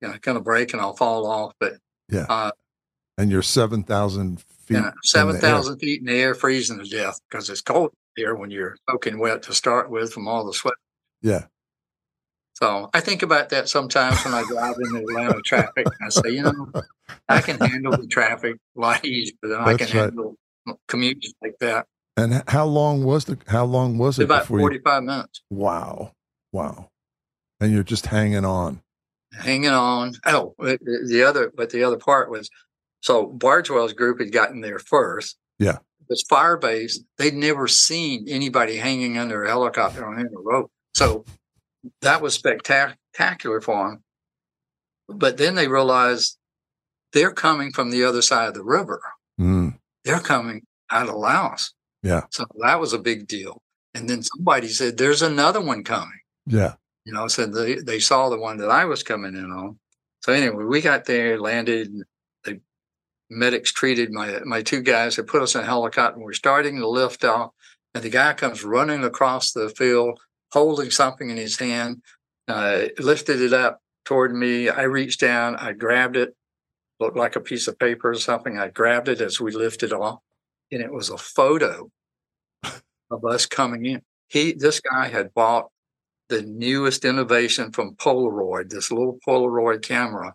[0.00, 1.54] you know, going to break and I'll fall off?
[1.58, 1.74] But
[2.10, 2.26] Yeah.
[2.28, 2.50] uh,
[3.16, 4.76] And you're 7,000 feet.
[4.76, 8.34] you know, seven thousand feet in the air, freezing to death because it's cold here
[8.34, 10.74] when you're soaking wet to start with from all the sweat.
[11.22, 11.46] Yeah.
[12.62, 15.86] So I think about that sometimes when I drive in the Atlanta traffic.
[16.02, 16.70] I say, you know,
[17.28, 20.04] I can handle the traffic a lot easier than I can right.
[20.04, 20.36] handle
[20.88, 21.86] commutes like that.
[22.16, 26.12] And how long was the how long was it About before you 45 minutes Wow.
[26.52, 26.88] Wow.
[27.60, 28.82] And you're just hanging on.
[29.32, 30.14] hanging on.
[30.26, 32.50] Oh, the the other, but the other part was,
[33.00, 35.36] so Bargewell's group had gotten there first.
[35.58, 35.78] Yeah.
[36.08, 40.70] This fire base, they'd never seen anybody hanging under a helicopter on any rope.
[40.94, 41.24] So
[42.02, 44.04] that was spectacular for them.
[45.08, 46.36] But then they realized
[47.12, 49.00] they're coming from the other side of the river.
[49.40, 49.78] Mm.
[50.04, 51.72] They're coming out of Laos.
[52.02, 52.22] Yeah.
[52.30, 53.60] So that was a big deal.
[53.94, 56.20] And then somebody said, there's another one coming.
[56.46, 56.74] Yeah.
[57.04, 59.78] You know, said they, they saw the one that I was coming in on.
[60.22, 61.90] So anyway, we got there, landed.
[62.44, 62.60] The
[63.30, 65.16] medics treated my my two guys.
[65.16, 66.20] They put us in a helicopter.
[66.20, 67.52] We're starting to lift off,
[67.94, 70.20] and the guy comes running across the field,
[70.52, 72.02] holding something in his hand.
[72.48, 74.68] Uh, lifted it up toward me.
[74.68, 75.56] I reached down.
[75.56, 76.34] I grabbed it.
[76.98, 78.58] Looked like a piece of paper or something.
[78.58, 80.18] I grabbed it as we lifted off,
[80.70, 81.90] and it was a photo
[83.10, 84.02] of us coming in.
[84.28, 85.70] He, this guy, had bought
[86.28, 90.34] the newest innovation from Polaroid, this little Polaroid camera.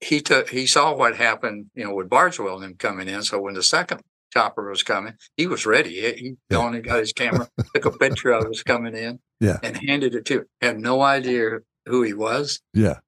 [0.00, 3.22] He took he saw what happened, you know, with Bargewell and coming in.
[3.22, 4.00] So when the second
[4.34, 5.90] chopper was coming, he was ready.
[6.00, 6.58] He, he Yeah.
[6.58, 9.58] gone and got his camera, took a picture of us coming in, Yeah.
[9.62, 10.40] and handed it to.
[10.40, 10.46] Him.
[10.60, 12.98] Had no idea who he was, Yeah.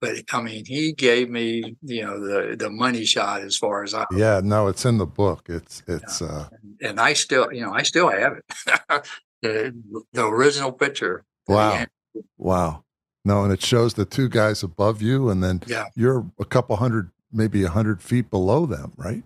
[0.00, 3.92] but I mean, he gave me, you know, the the money shot as far as
[3.94, 4.06] I.
[4.12, 4.40] Yeah.
[4.42, 5.46] No, it's in the book.
[5.48, 6.48] It's it's uh
[6.80, 8.44] And I still, you know, I still have it.
[9.42, 9.74] the,
[10.12, 11.24] the original picture.
[11.46, 11.84] Wow.
[12.38, 12.84] wow.
[13.24, 15.86] No, and it shows the two guys above you and then Yeah.
[15.94, 19.24] you're a couple hundred, maybe a hundred feet below them, right?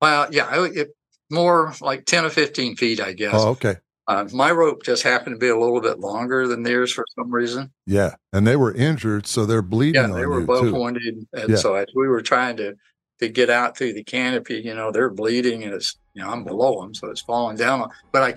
[0.00, 0.88] Well, yeah, it,
[1.30, 3.34] more like 10 or 15 feet, I guess.
[3.34, 3.76] Oh, okay.
[4.06, 7.30] Uh, my rope just happened to be a little bit longer than theirs for some
[7.32, 7.72] reason.
[7.86, 8.16] Yeah.
[8.34, 10.74] And they were injured, so they're bleeding Yeah, they were both too.
[10.74, 11.26] wounded.
[11.32, 11.56] And Yeah.
[11.56, 12.74] so as we were trying to,
[13.20, 16.44] to get out through the canopy, you know, they're bleeding and it's, you know, I'm
[16.44, 16.94] below them.
[16.94, 17.88] So it's falling down.
[18.12, 18.34] But I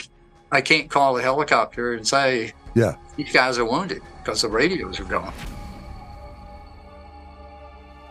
[0.57, 2.95] I can't call the helicopter and say, Yeah.
[3.17, 5.33] these guys are wounded because the radios are gone.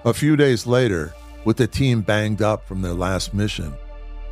[0.04, 1.14] A few days later,
[1.46, 3.72] with the team banged up from their last mission,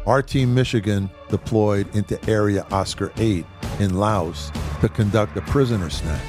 [0.05, 3.47] our team Michigan deployed into Area Oscar 8
[3.79, 4.51] in Laos
[4.81, 6.21] to conduct a prisoner snatch.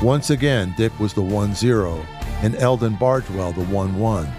[0.00, 2.06] Once again, Dick was the 1 0
[2.42, 4.32] and Eldon Bargewell the 1 1.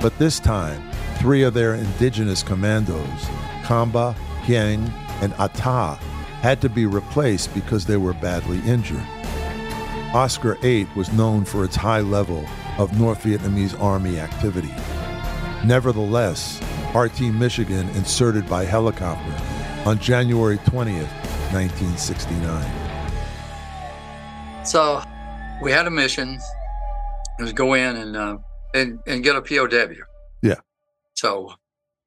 [0.00, 0.82] But this time,
[1.16, 3.26] three of their indigenous commandos,
[3.64, 5.98] Kamba, Hieng, and Ata,
[6.42, 9.02] had to be replaced because they were badly injured.
[10.12, 12.46] Oscar 8 was known for its high level
[12.78, 14.74] of North Vietnamese Army activity.
[15.64, 16.60] Nevertheless,
[16.94, 19.34] RT Michigan inserted by helicopter
[19.88, 21.10] on January 20th,
[21.52, 22.86] 1969.
[24.64, 25.02] So
[25.62, 26.38] we had a mission.
[27.38, 28.38] It was go in and uh,
[28.74, 29.94] and and get a POW.
[30.42, 30.56] Yeah.
[31.14, 31.52] So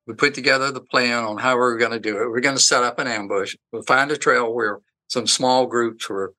[0.07, 2.29] we put together the plan on how we were going to do it.
[2.29, 3.55] We're going to set up an ambush.
[3.71, 6.33] We'll find a trail where some small groups were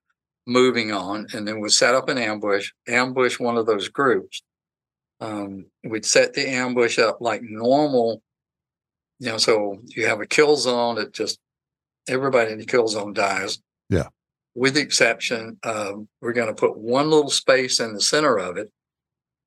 [0.50, 2.72] moving on, and then we'll set up an ambush.
[2.88, 4.42] Ambush one of those groups.
[5.20, 8.22] Um, we'd set the ambush up like normal.
[9.18, 11.38] You know, so you have a kill zone that just
[12.08, 13.58] everybody in the kill zone dies
[13.90, 14.08] Yeah.
[14.54, 18.56] with the exception of we're going to put one little space in the center of
[18.56, 18.70] it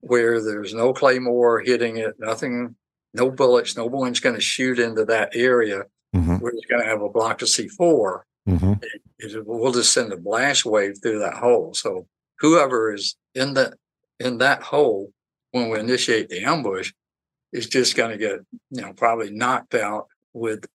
[0.01, 2.75] where there's no claymore hitting it, nothing,
[3.15, 5.83] no bullets, no one's going to shoot into that area.
[6.15, 6.37] Mm-hmm.
[6.37, 8.21] We're just going to have a block of C4.
[8.47, 8.73] Mm-hmm.
[8.81, 9.01] It-
[9.45, 11.73] We'll just send a blast wave through that hole.
[11.73, 12.07] So
[12.39, 13.75] whoever is in that
[14.19, 15.13] in that hole
[15.51, 16.91] when we initiate the ambush
[17.53, 18.39] is just going to get
[18.71, 20.65] you know probably knocked out with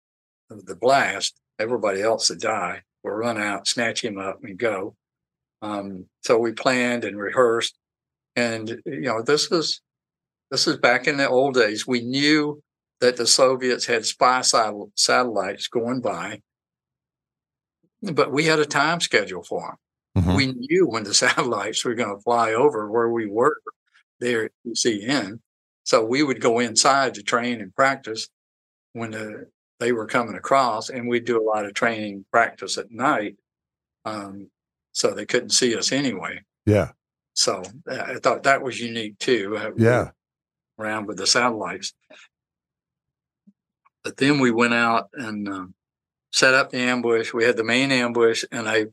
[0.48, 1.38] the blast.
[1.59, 4.96] Everybody else to die We'll run out, snatch him up, and go.
[5.62, 7.76] Um, so we planned and rehearsed,
[8.37, 9.81] and you know this is
[10.50, 11.87] this is back in the old days.
[11.87, 12.62] We knew
[13.00, 16.40] that the Soviets had spy satellites going by,
[18.02, 19.76] but we had a time schedule for
[20.14, 20.24] them.
[20.24, 20.36] Mhm.
[20.36, 23.57] We knew when the satellites were going to fly over where we were
[24.20, 25.40] there at UCN.
[25.84, 28.28] So we would go inside to train and practice
[28.92, 29.49] when the,
[29.80, 33.36] they were coming across, and we'd do a lot of training practice at night.
[34.05, 34.51] Um,
[34.92, 36.42] so they couldn't see us anyway.
[36.66, 36.90] Yeah.
[37.34, 39.57] So uh, I thought that was unique too.
[39.57, 40.11] uh, Yeah.
[40.78, 41.92] Around with the satellites.
[44.05, 45.74] But then we went out and um,
[46.33, 47.33] set up the ambush.
[47.33, 48.87] We had the main ambush, and I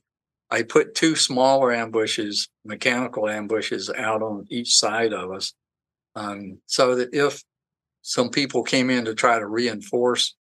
[0.49, 5.53] I put two smaller ambushes, mechanical ambushes, out on each side of us,
[6.15, 7.43] um, so that if
[8.01, 10.35] some people came in to try to reinforce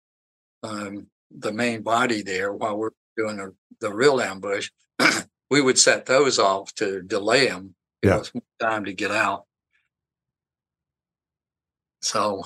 [0.62, 4.70] um, the main body there while we're doing the, the real ambush,
[5.50, 7.74] we would set those off to delay them.
[8.02, 8.16] Yeah.
[8.16, 9.46] us more time to get out.
[12.02, 12.42] So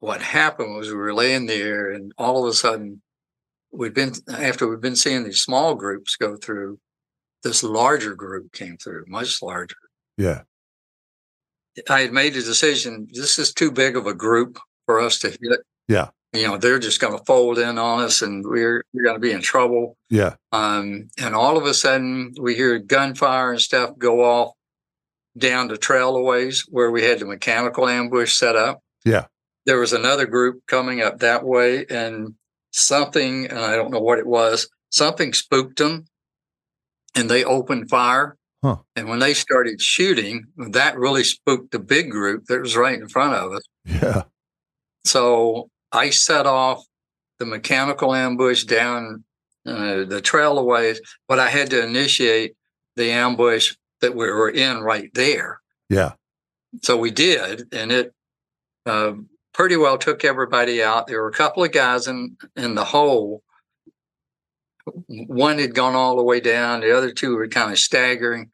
[0.00, 3.02] what happened was we were laying there and all of a sudden
[3.72, 6.78] we'd been after we'd been seeing these small groups go through,
[7.42, 9.76] this larger group came through, much larger.
[10.16, 10.42] Yeah.
[11.90, 13.08] I had made a decision.
[13.12, 15.60] This is too big of a group for us to hit.
[15.88, 16.08] Yeah.
[16.32, 19.20] You know, they're just going to fold in on us, and we're we're going to
[19.20, 19.96] be in trouble.
[20.10, 20.34] Yeah.
[20.52, 24.52] Um, and all of a sudden, we hear gunfire and stuff go off
[25.38, 28.80] down the trail a ways where we had the mechanical ambush set up.
[29.04, 29.26] Yeah.
[29.66, 32.34] There was another group coming up that way, and
[32.70, 36.06] something, and I don't know what it was, something spooked them,
[37.16, 38.36] and they opened fire.
[38.62, 38.76] Huh.
[38.94, 43.08] And when they started shooting, that really spooked the big group that was right in
[43.08, 43.62] front of us.
[43.84, 44.22] Yeah.
[45.04, 46.84] So I set off
[47.38, 49.24] the mechanical ambush down
[49.66, 50.96] uh, the trail away,
[51.28, 52.56] but I had to initiate
[52.96, 55.60] the ambush that we were in right there.
[55.88, 56.12] Yeah.
[56.82, 58.12] So we did, and it
[58.84, 59.12] uh,
[59.56, 61.06] pretty well took everybody out.
[61.06, 63.42] There were a couple of guys in in the hole.
[65.08, 66.80] One had gone all the way down.
[66.80, 68.50] The other two were kind of staggering.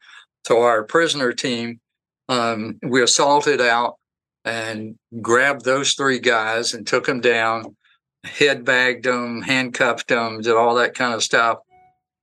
[0.46, 1.80] So our prisoner team,
[2.28, 3.98] um, we assaulted out
[4.44, 7.76] and grabbed those three guys and took them down,
[8.24, 11.59] head bagged them, handcuffed them, did all that kind of stuff,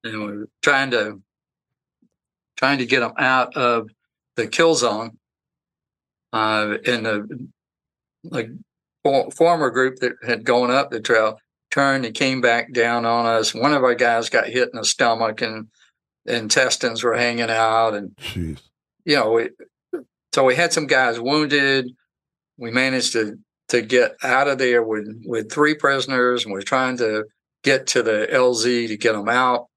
[0.06, 1.22] and we were trying to
[2.56, 3.90] trying to get them out of
[4.38, 5.18] the kill zone.
[6.32, 7.50] Uh, and the
[8.24, 8.50] like
[9.04, 11.40] for, former group that had gone up the trail
[11.72, 13.54] turned and came back down on us.
[13.54, 15.68] One of our guys got hit in the stomach and
[16.26, 18.62] intestines were hanging out, and Jeez.
[19.06, 19.50] you know, we,
[20.34, 21.90] so we had some guys wounded.
[22.58, 23.38] We managed to
[23.70, 27.26] to get out of there with with three prisoners, and we're trying to
[27.64, 29.68] get to the LZ to get them out.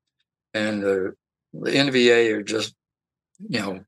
[0.55, 1.15] And the,
[1.53, 2.75] the NVA are just,
[3.49, 3.85] you know,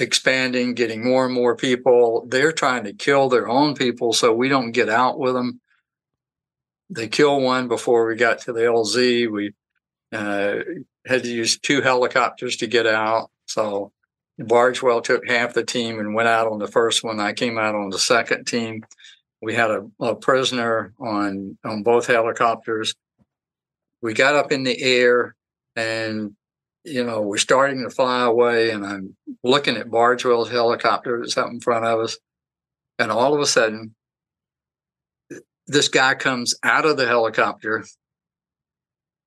[0.00, 2.26] expanding, getting more and more people.
[2.28, 5.60] They're trying to kill their own people, so we don't get out with them.
[6.90, 9.30] They kill one before we got to the LZ.
[9.30, 9.52] We
[10.12, 10.56] uh,
[11.06, 13.30] had to use two helicopters to get out.
[13.46, 13.92] So
[14.40, 17.20] Bargewell took half the team and went out on the first one.
[17.20, 18.84] I came out on the second team.
[19.42, 22.94] We had a, a prisoner on on both helicopters.
[24.00, 25.34] We got up in the air
[25.76, 26.34] and
[26.88, 31.48] you know we're starting to fly away and I'm looking at Bargewell's helicopter that's up
[31.50, 32.18] in front of us.
[32.98, 33.94] And all of a sudden
[35.66, 37.84] this guy comes out of the helicopter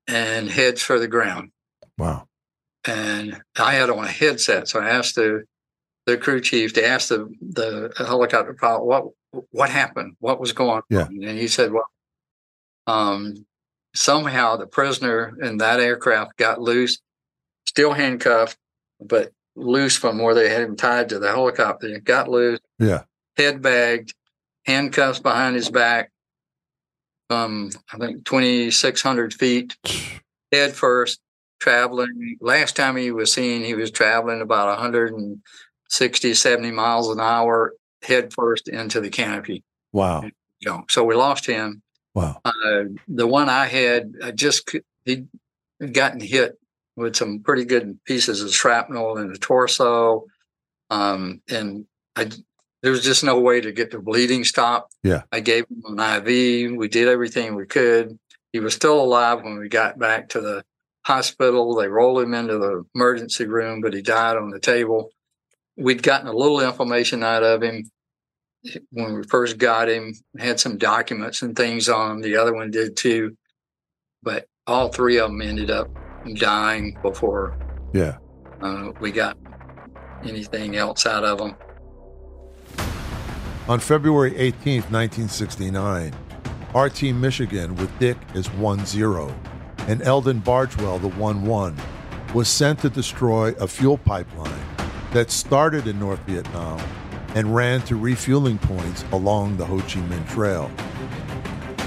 [0.08, 1.52] and heads for the ground
[1.98, 2.28] Wow.
[2.86, 4.68] and I had on a headset.
[4.68, 5.44] So I asked the
[6.08, 9.06] the crew chief to ask the the helicopter pilot what
[9.52, 11.04] what happened, what was going Yeah.
[11.06, 11.88] on, and he said, "Well,
[12.88, 13.46] um,
[13.94, 17.00] somehow the prisoner in that aircraft got loose,
[17.72, 18.58] still handcuffed,
[19.00, 21.88] but loose from where they had him tied to the helicopter.
[21.88, 23.04] He got loose, Yeah.
[23.38, 24.14] head bagged,
[24.66, 26.12] handcuffs behind his back,
[27.30, 29.78] um, I think twenty six hundred feet,
[30.52, 31.22] head first,
[31.62, 32.38] traveling.
[32.42, 38.34] Last time he was seen, he was traveling about 160, 70 miles an hour, head
[38.34, 39.64] first into the canopy.
[39.94, 40.24] Wow.
[40.24, 40.32] You
[40.66, 41.82] know, so we lost him.
[42.14, 42.42] Wow.
[42.44, 44.70] Uh, the one I had, I just
[45.06, 45.30] he'd
[45.94, 46.58] gotten hit
[47.02, 50.26] with some pretty good pieces of shrapnel in the torso,
[50.90, 51.86] um, and
[52.16, 52.30] I
[52.82, 54.96] there was just no way to get the bleeding stopped.
[55.04, 55.22] Yeah.
[55.32, 56.76] I gave him an IV.
[56.76, 58.18] We did everything we could.
[58.54, 60.64] He was still alive when we got back to the
[61.06, 61.76] hospital.
[61.76, 65.12] They rolled him into the emergency room, but he died on the table.
[65.78, 67.90] We'd gotten a little information out of him
[68.92, 72.22] when we first got him, had some documents and things on him.
[72.22, 73.38] The other one did too.
[74.24, 75.88] But all three of them ended up
[76.36, 77.58] dying before
[77.94, 78.18] Yeah.
[78.62, 79.38] uh, we got
[80.24, 81.56] anything else out of them.
[83.68, 86.14] On February 18th, 1969,
[86.76, 89.34] RT Michigan with Dick as 1 0
[89.88, 91.76] and Eldon Bargewell, the 1 1,
[92.34, 94.66] was sent to destroy a fuel pipeline
[95.12, 96.80] that started in North Vietnam
[97.36, 100.70] and ran to refueling points along the Ho Chi Minh Trail.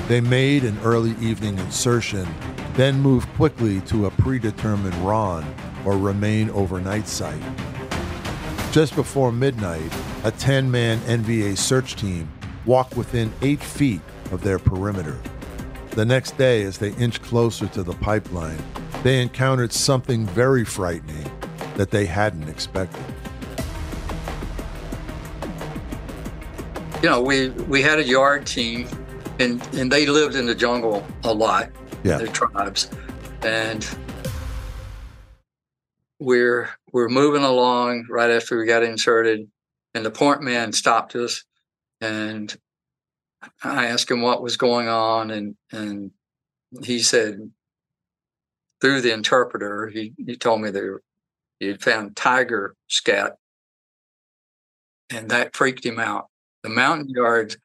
[0.09, 2.27] They made an early evening insertion,
[2.75, 5.45] then move quickly to a predetermined RON
[5.85, 7.43] or remain overnight site.
[8.73, 9.93] Just before midnight,
[10.25, 12.29] a 10 man NVA search team
[12.67, 14.01] walked within eight feet
[14.33, 15.21] of their perimeter.
[15.91, 18.61] The next day, as they inched closer to the pipeline,
[19.05, 21.31] they encountered something very frightening
[21.77, 23.05] that they hadn't expected.
[27.03, 28.89] You know, we we had a yard team,
[29.39, 31.71] and and they lived in the jungle a lot.
[32.05, 32.19] Yeah.
[32.19, 32.91] their tribes,
[33.43, 33.89] and
[36.21, 39.49] we're we're moving along right after we got inserted,
[39.95, 41.45] and the point man stopped us,
[42.01, 42.55] and
[43.63, 46.11] I asked him what was going on, and and
[46.83, 47.51] he said
[48.81, 50.99] through the interpreter, he he told me that
[51.59, 53.37] he had found tiger scat,
[55.11, 56.29] and that freaked him out.
[56.63, 57.57] The Montagnards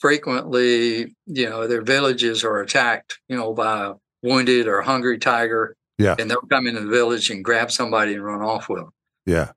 [0.00, 5.76] frequently, you know, their villages are attacked, you know, by a wounded or hungry tiger.
[5.98, 6.16] Yeah.
[6.18, 8.92] And they'll come into the village and grab somebody and run off with them.
[9.24, 9.52] Yeah.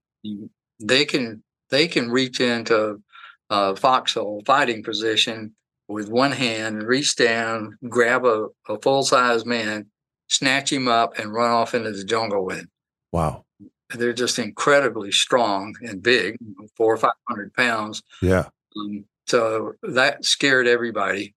[0.80, 3.02] They can they can reach into
[3.50, 5.54] a foxhole fighting position
[5.88, 9.88] with one hand, reach down, grab a, a full size man,
[10.28, 12.70] snatch him up, and run off into the jungle with him.
[13.12, 13.46] Wow.
[13.94, 16.38] They're just incredibly strong and big,
[16.78, 18.04] four or five hundred pounds.
[18.22, 18.46] Yeah.
[18.78, 21.36] Um, so that scared everybody.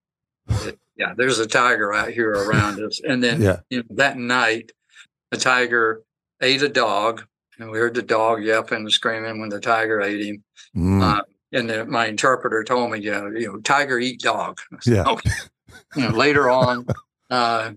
[0.97, 2.99] Yeah, there's a tiger out here around us.
[3.07, 3.59] And then Yeah.
[3.69, 4.71] you know, that night,
[5.31, 6.01] a tiger
[6.41, 7.23] ate a dog,
[7.59, 10.43] and we heard the dog yelping and screaming when the tiger ate him.
[10.75, 11.01] Mm.
[11.03, 11.21] Uh,
[11.51, 14.59] and then my interpreter told me, you know, you know, tiger eat dog.
[14.81, 15.03] Said, Yeah.
[15.05, 15.29] "Okay."
[15.95, 16.85] You know, later on,
[17.29, 17.73] uh,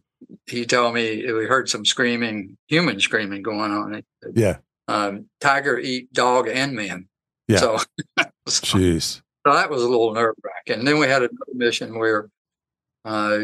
[0.46, 4.02] he told me we heard some screaming, human screaming going on.
[4.34, 4.58] yeah.
[4.88, 7.08] Um, tiger eat dog and man.
[7.48, 7.58] Yeah.
[7.58, 7.78] So,
[8.48, 9.22] so Jeez.
[9.46, 10.80] So that was a little nerve wracking.
[10.80, 12.28] And then we had another mission where
[13.04, 13.38] uh,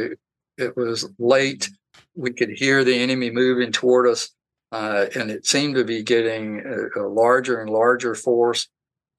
[0.59, 1.71] it was late.
[2.17, 4.31] We could hear the enemy moving toward us,
[4.73, 8.69] uh, and it seemed to be getting a, a larger and larger force,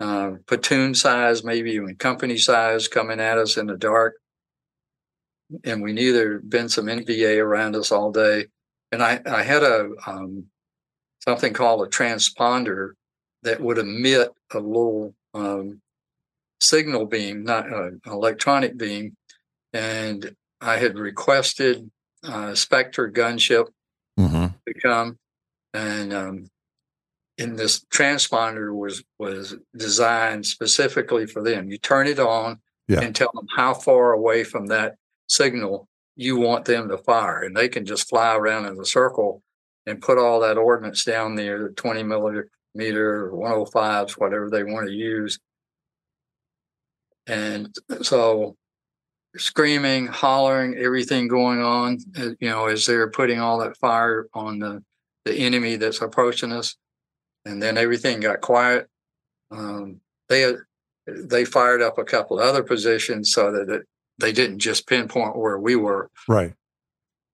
[0.01, 4.15] uh, platoon size, maybe even company size, coming at us in the dark.
[5.63, 8.47] And we knew there had been some NVA around us all day.
[8.91, 10.47] And I, I had a um,
[11.21, 12.91] something called a transponder
[13.43, 15.79] that would emit a little um,
[16.67, 19.15] signal beam, not uh, an electronic beam.
[19.73, 21.89] And I had requested
[22.23, 23.67] uh, Spectre gunship
[24.17, 25.17] hmm to come,
[25.73, 26.45] and um,
[27.37, 31.69] in this transponder was was designed specifically for them.
[31.69, 33.01] You turn it on Yeah.
[33.01, 34.95] and tell them how far away from that
[35.27, 39.41] signal you want them to fire, and they can just fly around in a circle
[39.87, 44.93] and put all that ordnance down there, the 20 millimeter, 105s, whatever they want to
[44.93, 45.39] use.
[47.27, 48.55] And so
[49.35, 54.59] screaming, hollering, everything going on, uh, you know, as they're putting all that fire on
[54.59, 54.83] the,
[55.25, 56.75] the enemy that's approaching us.
[57.45, 58.87] And then everything got quiet.
[59.51, 59.99] Um,
[60.29, 60.53] they
[61.05, 63.83] they fired up a couple of other positions so that it,
[64.19, 66.09] they didn't just pinpoint where we were.
[66.29, 66.53] Right.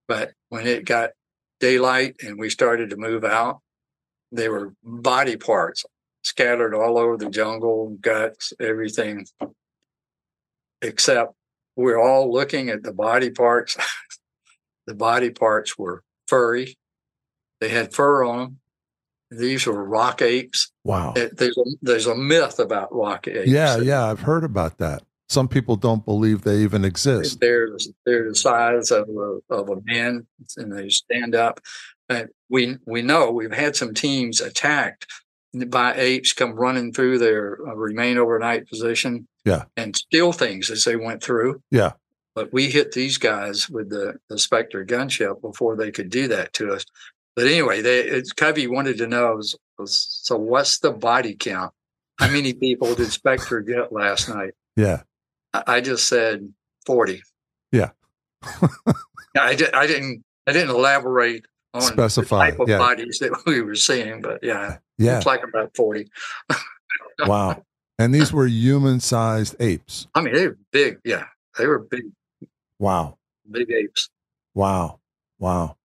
[0.07, 1.11] But when it got
[1.59, 3.61] daylight and we started to move out,
[4.31, 5.85] there were body parts
[6.23, 9.25] scattered all over the jungle, guts, everything.
[10.81, 11.33] Except
[11.75, 13.77] we're all looking at the body parts.
[14.87, 16.77] the body parts were furry.
[17.59, 18.59] They had fur on them.
[19.31, 20.71] These were rock apes.
[20.83, 21.13] Wow.
[21.15, 23.47] It- There's a, there's a myth about rock apes.
[23.49, 23.77] Yeah.
[23.77, 24.05] Yeah.
[24.05, 25.03] I've heard about that.
[25.27, 27.39] Some people don't believe they even exist.
[27.39, 27.69] They're
[28.03, 30.25] they're the size of a, of a man,
[30.57, 31.59] and they stand up.
[32.09, 35.05] And we we know we've had some teams attacked
[35.67, 39.63] by apes come running through their uh, remain overnight position, Yeah.
[39.77, 41.61] and steal things as they went through.
[41.71, 41.93] Yeah.
[42.35, 46.53] But we hit these guys with the the Spectre gunship before they could do that
[46.53, 46.85] to us.
[47.35, 51.73] But anyway, they it's, Covey wanted to know was, was so what's the body count?
[52.17, 54.53] How many people did Spectre get last night?
[54.75, 55.01] Yeah.
[55.53, 56.53] I I just said
[56.85, 57.23] 40.
[57.71, 57.89] Yeah.
[59.37, 62.77] I, did, I didn't I didn't elaborate on Specify, the type of yeah.
[62.77, 65.17] bodies that we were seeing, but yeah, Yeah.
[65.17, 66.09] it's like about 40.
[67.25, 67.63] Wow.
[67.99, 70.07] And these were human sized apes.
[70.15, 70.97] I mean, they were big.
[71.03, 71.25] Yeah,
[71.57, 72.05] they were big,
[72.79, 73.17] Wow.
[73.51, 74.09] big apes.
[74.55, 74.99] Wow.
[75.37, 75.75] Wow.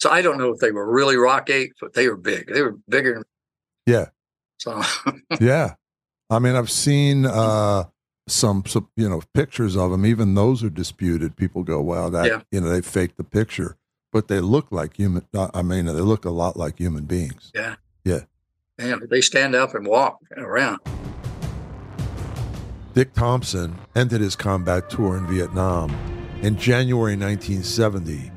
[0.00, 2.52] So I don't know if they were really rock apes, but they were big.
[2.52, 3.14] They were bigger.
[3.14, 3.24] than-
[3.86, 4.06] Yeah.
[4.58, 4.82] So
[5.40, 5.74] Yeah.
[6.28, 7.84] I mean, I've seen uh,
[8.28, 10.04] some, some, you know, pictures of them.
[10.06, 11.36] Even those are disputed.
[11.36, 12.40] People go, well, that, Yeah.
[12.50, 13.76] you know, they faked the picture,
[14.12, 15.26] but they look like human.
[15.34, 17.52] uh, I mean, they look a lot like human beings.
[18.78, 20.78] man, they stand up and walk around.
[23.00, 25.90] Dick Thompson ended his combat tour in Vietnam
[26.42, 28.30] in January 1970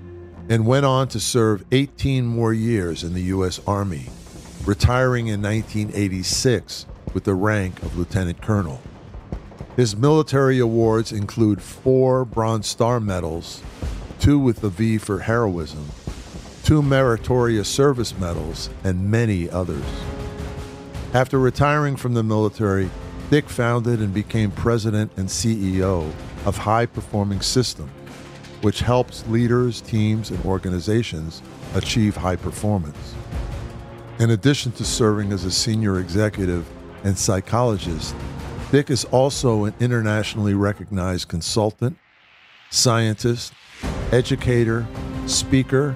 [0.48, 3.60] and went on to serve 18 more years in the U.S.
[3.68, 4.06] Army,
[4.64, 8.82] retiring in 1986 with the rank of lieutenant colonel.
[9.76, 13.62] His military awards include four Bronze Star medals,
[14.22, 15.90] two with the V for heroism,
[16.64, 19.84] two Meritorious Service medals, and many others.
[21.14, 22.90] After retiring from the military,
[23.34, 26.08] Dick founded and became president and CEO
[26.46, 27.90] of High Performing System,
[28.62, 31.42] which helps leaders, teams, and organizations
[31.74, 33.16] achieve high performance.
[34.20, 36.70] In addition to serving as a senior executive
[37.04, 38.14] and psychologist,
[38.72, 41.98] Dick is also an internationally recognized consultant,
[42.70, 43.52] scientist,
[44.12, 44.86] educator,
[45.26, 45.96] speaker,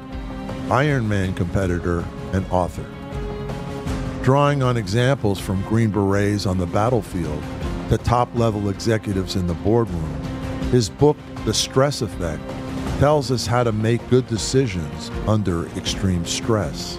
[0.69, 2.97] Ironman competitor, and author.
[4.28, 7.41] Drawing on examples from Green Berets on the battlefield
[7.88, 10.21] to top level executives in the boardroom,
[10.69, 11.15] his book,
[11.45, 12.43] The Stress Effect,
[12.99, 16.97] tells us how to make good decisions under extreme stress.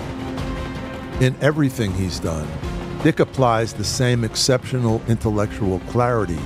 [1.20, 2.49] In everything he's done,
[3.03, 6.41] Dick applies the same exceptional intellectual clarity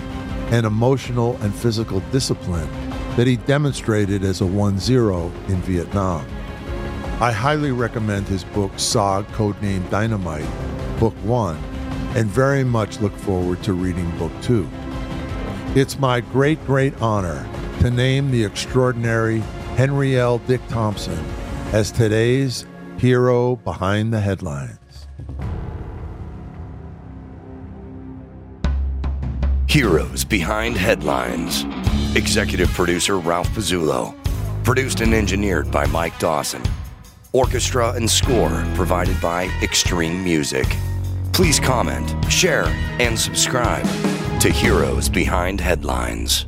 [0.50, 2.68] and emotional and physical discipline
[3.14, 6.26] that he demonstrated as a 1 0 in Vietnam.
[7.20, 10.71] I highly recommend his book, SOG Codename Dynamite,
[11.02, 11.56] Book 1,
[12.14, 14.68] and very much look forward to reading Book 2.
[15.74, 17.44] It's my great, great honor
[17.80, 19.40] to name the extraordinary
[19.74, 20.38] Henry L.
[20.38, 21.18] Dick Thompson
[21.72, 22.66] as today's
[22.98, 24.78] hero behind the headlines.
[29.68, 31.64] Heroes Behind Headlines.
[32.14, 34.14] Executive producer Ralph Pezzullo.
[34.62, 36.62] Produced and engineered by Mike Dawson.
[37.32, 40.66] Orchestra and score provided by Extreme Music.
[41.32, 42.66] Please comment, share,
[43.00, 43.86] and subscribe
[44.40, 46.46] to Heroes Behind Headlines.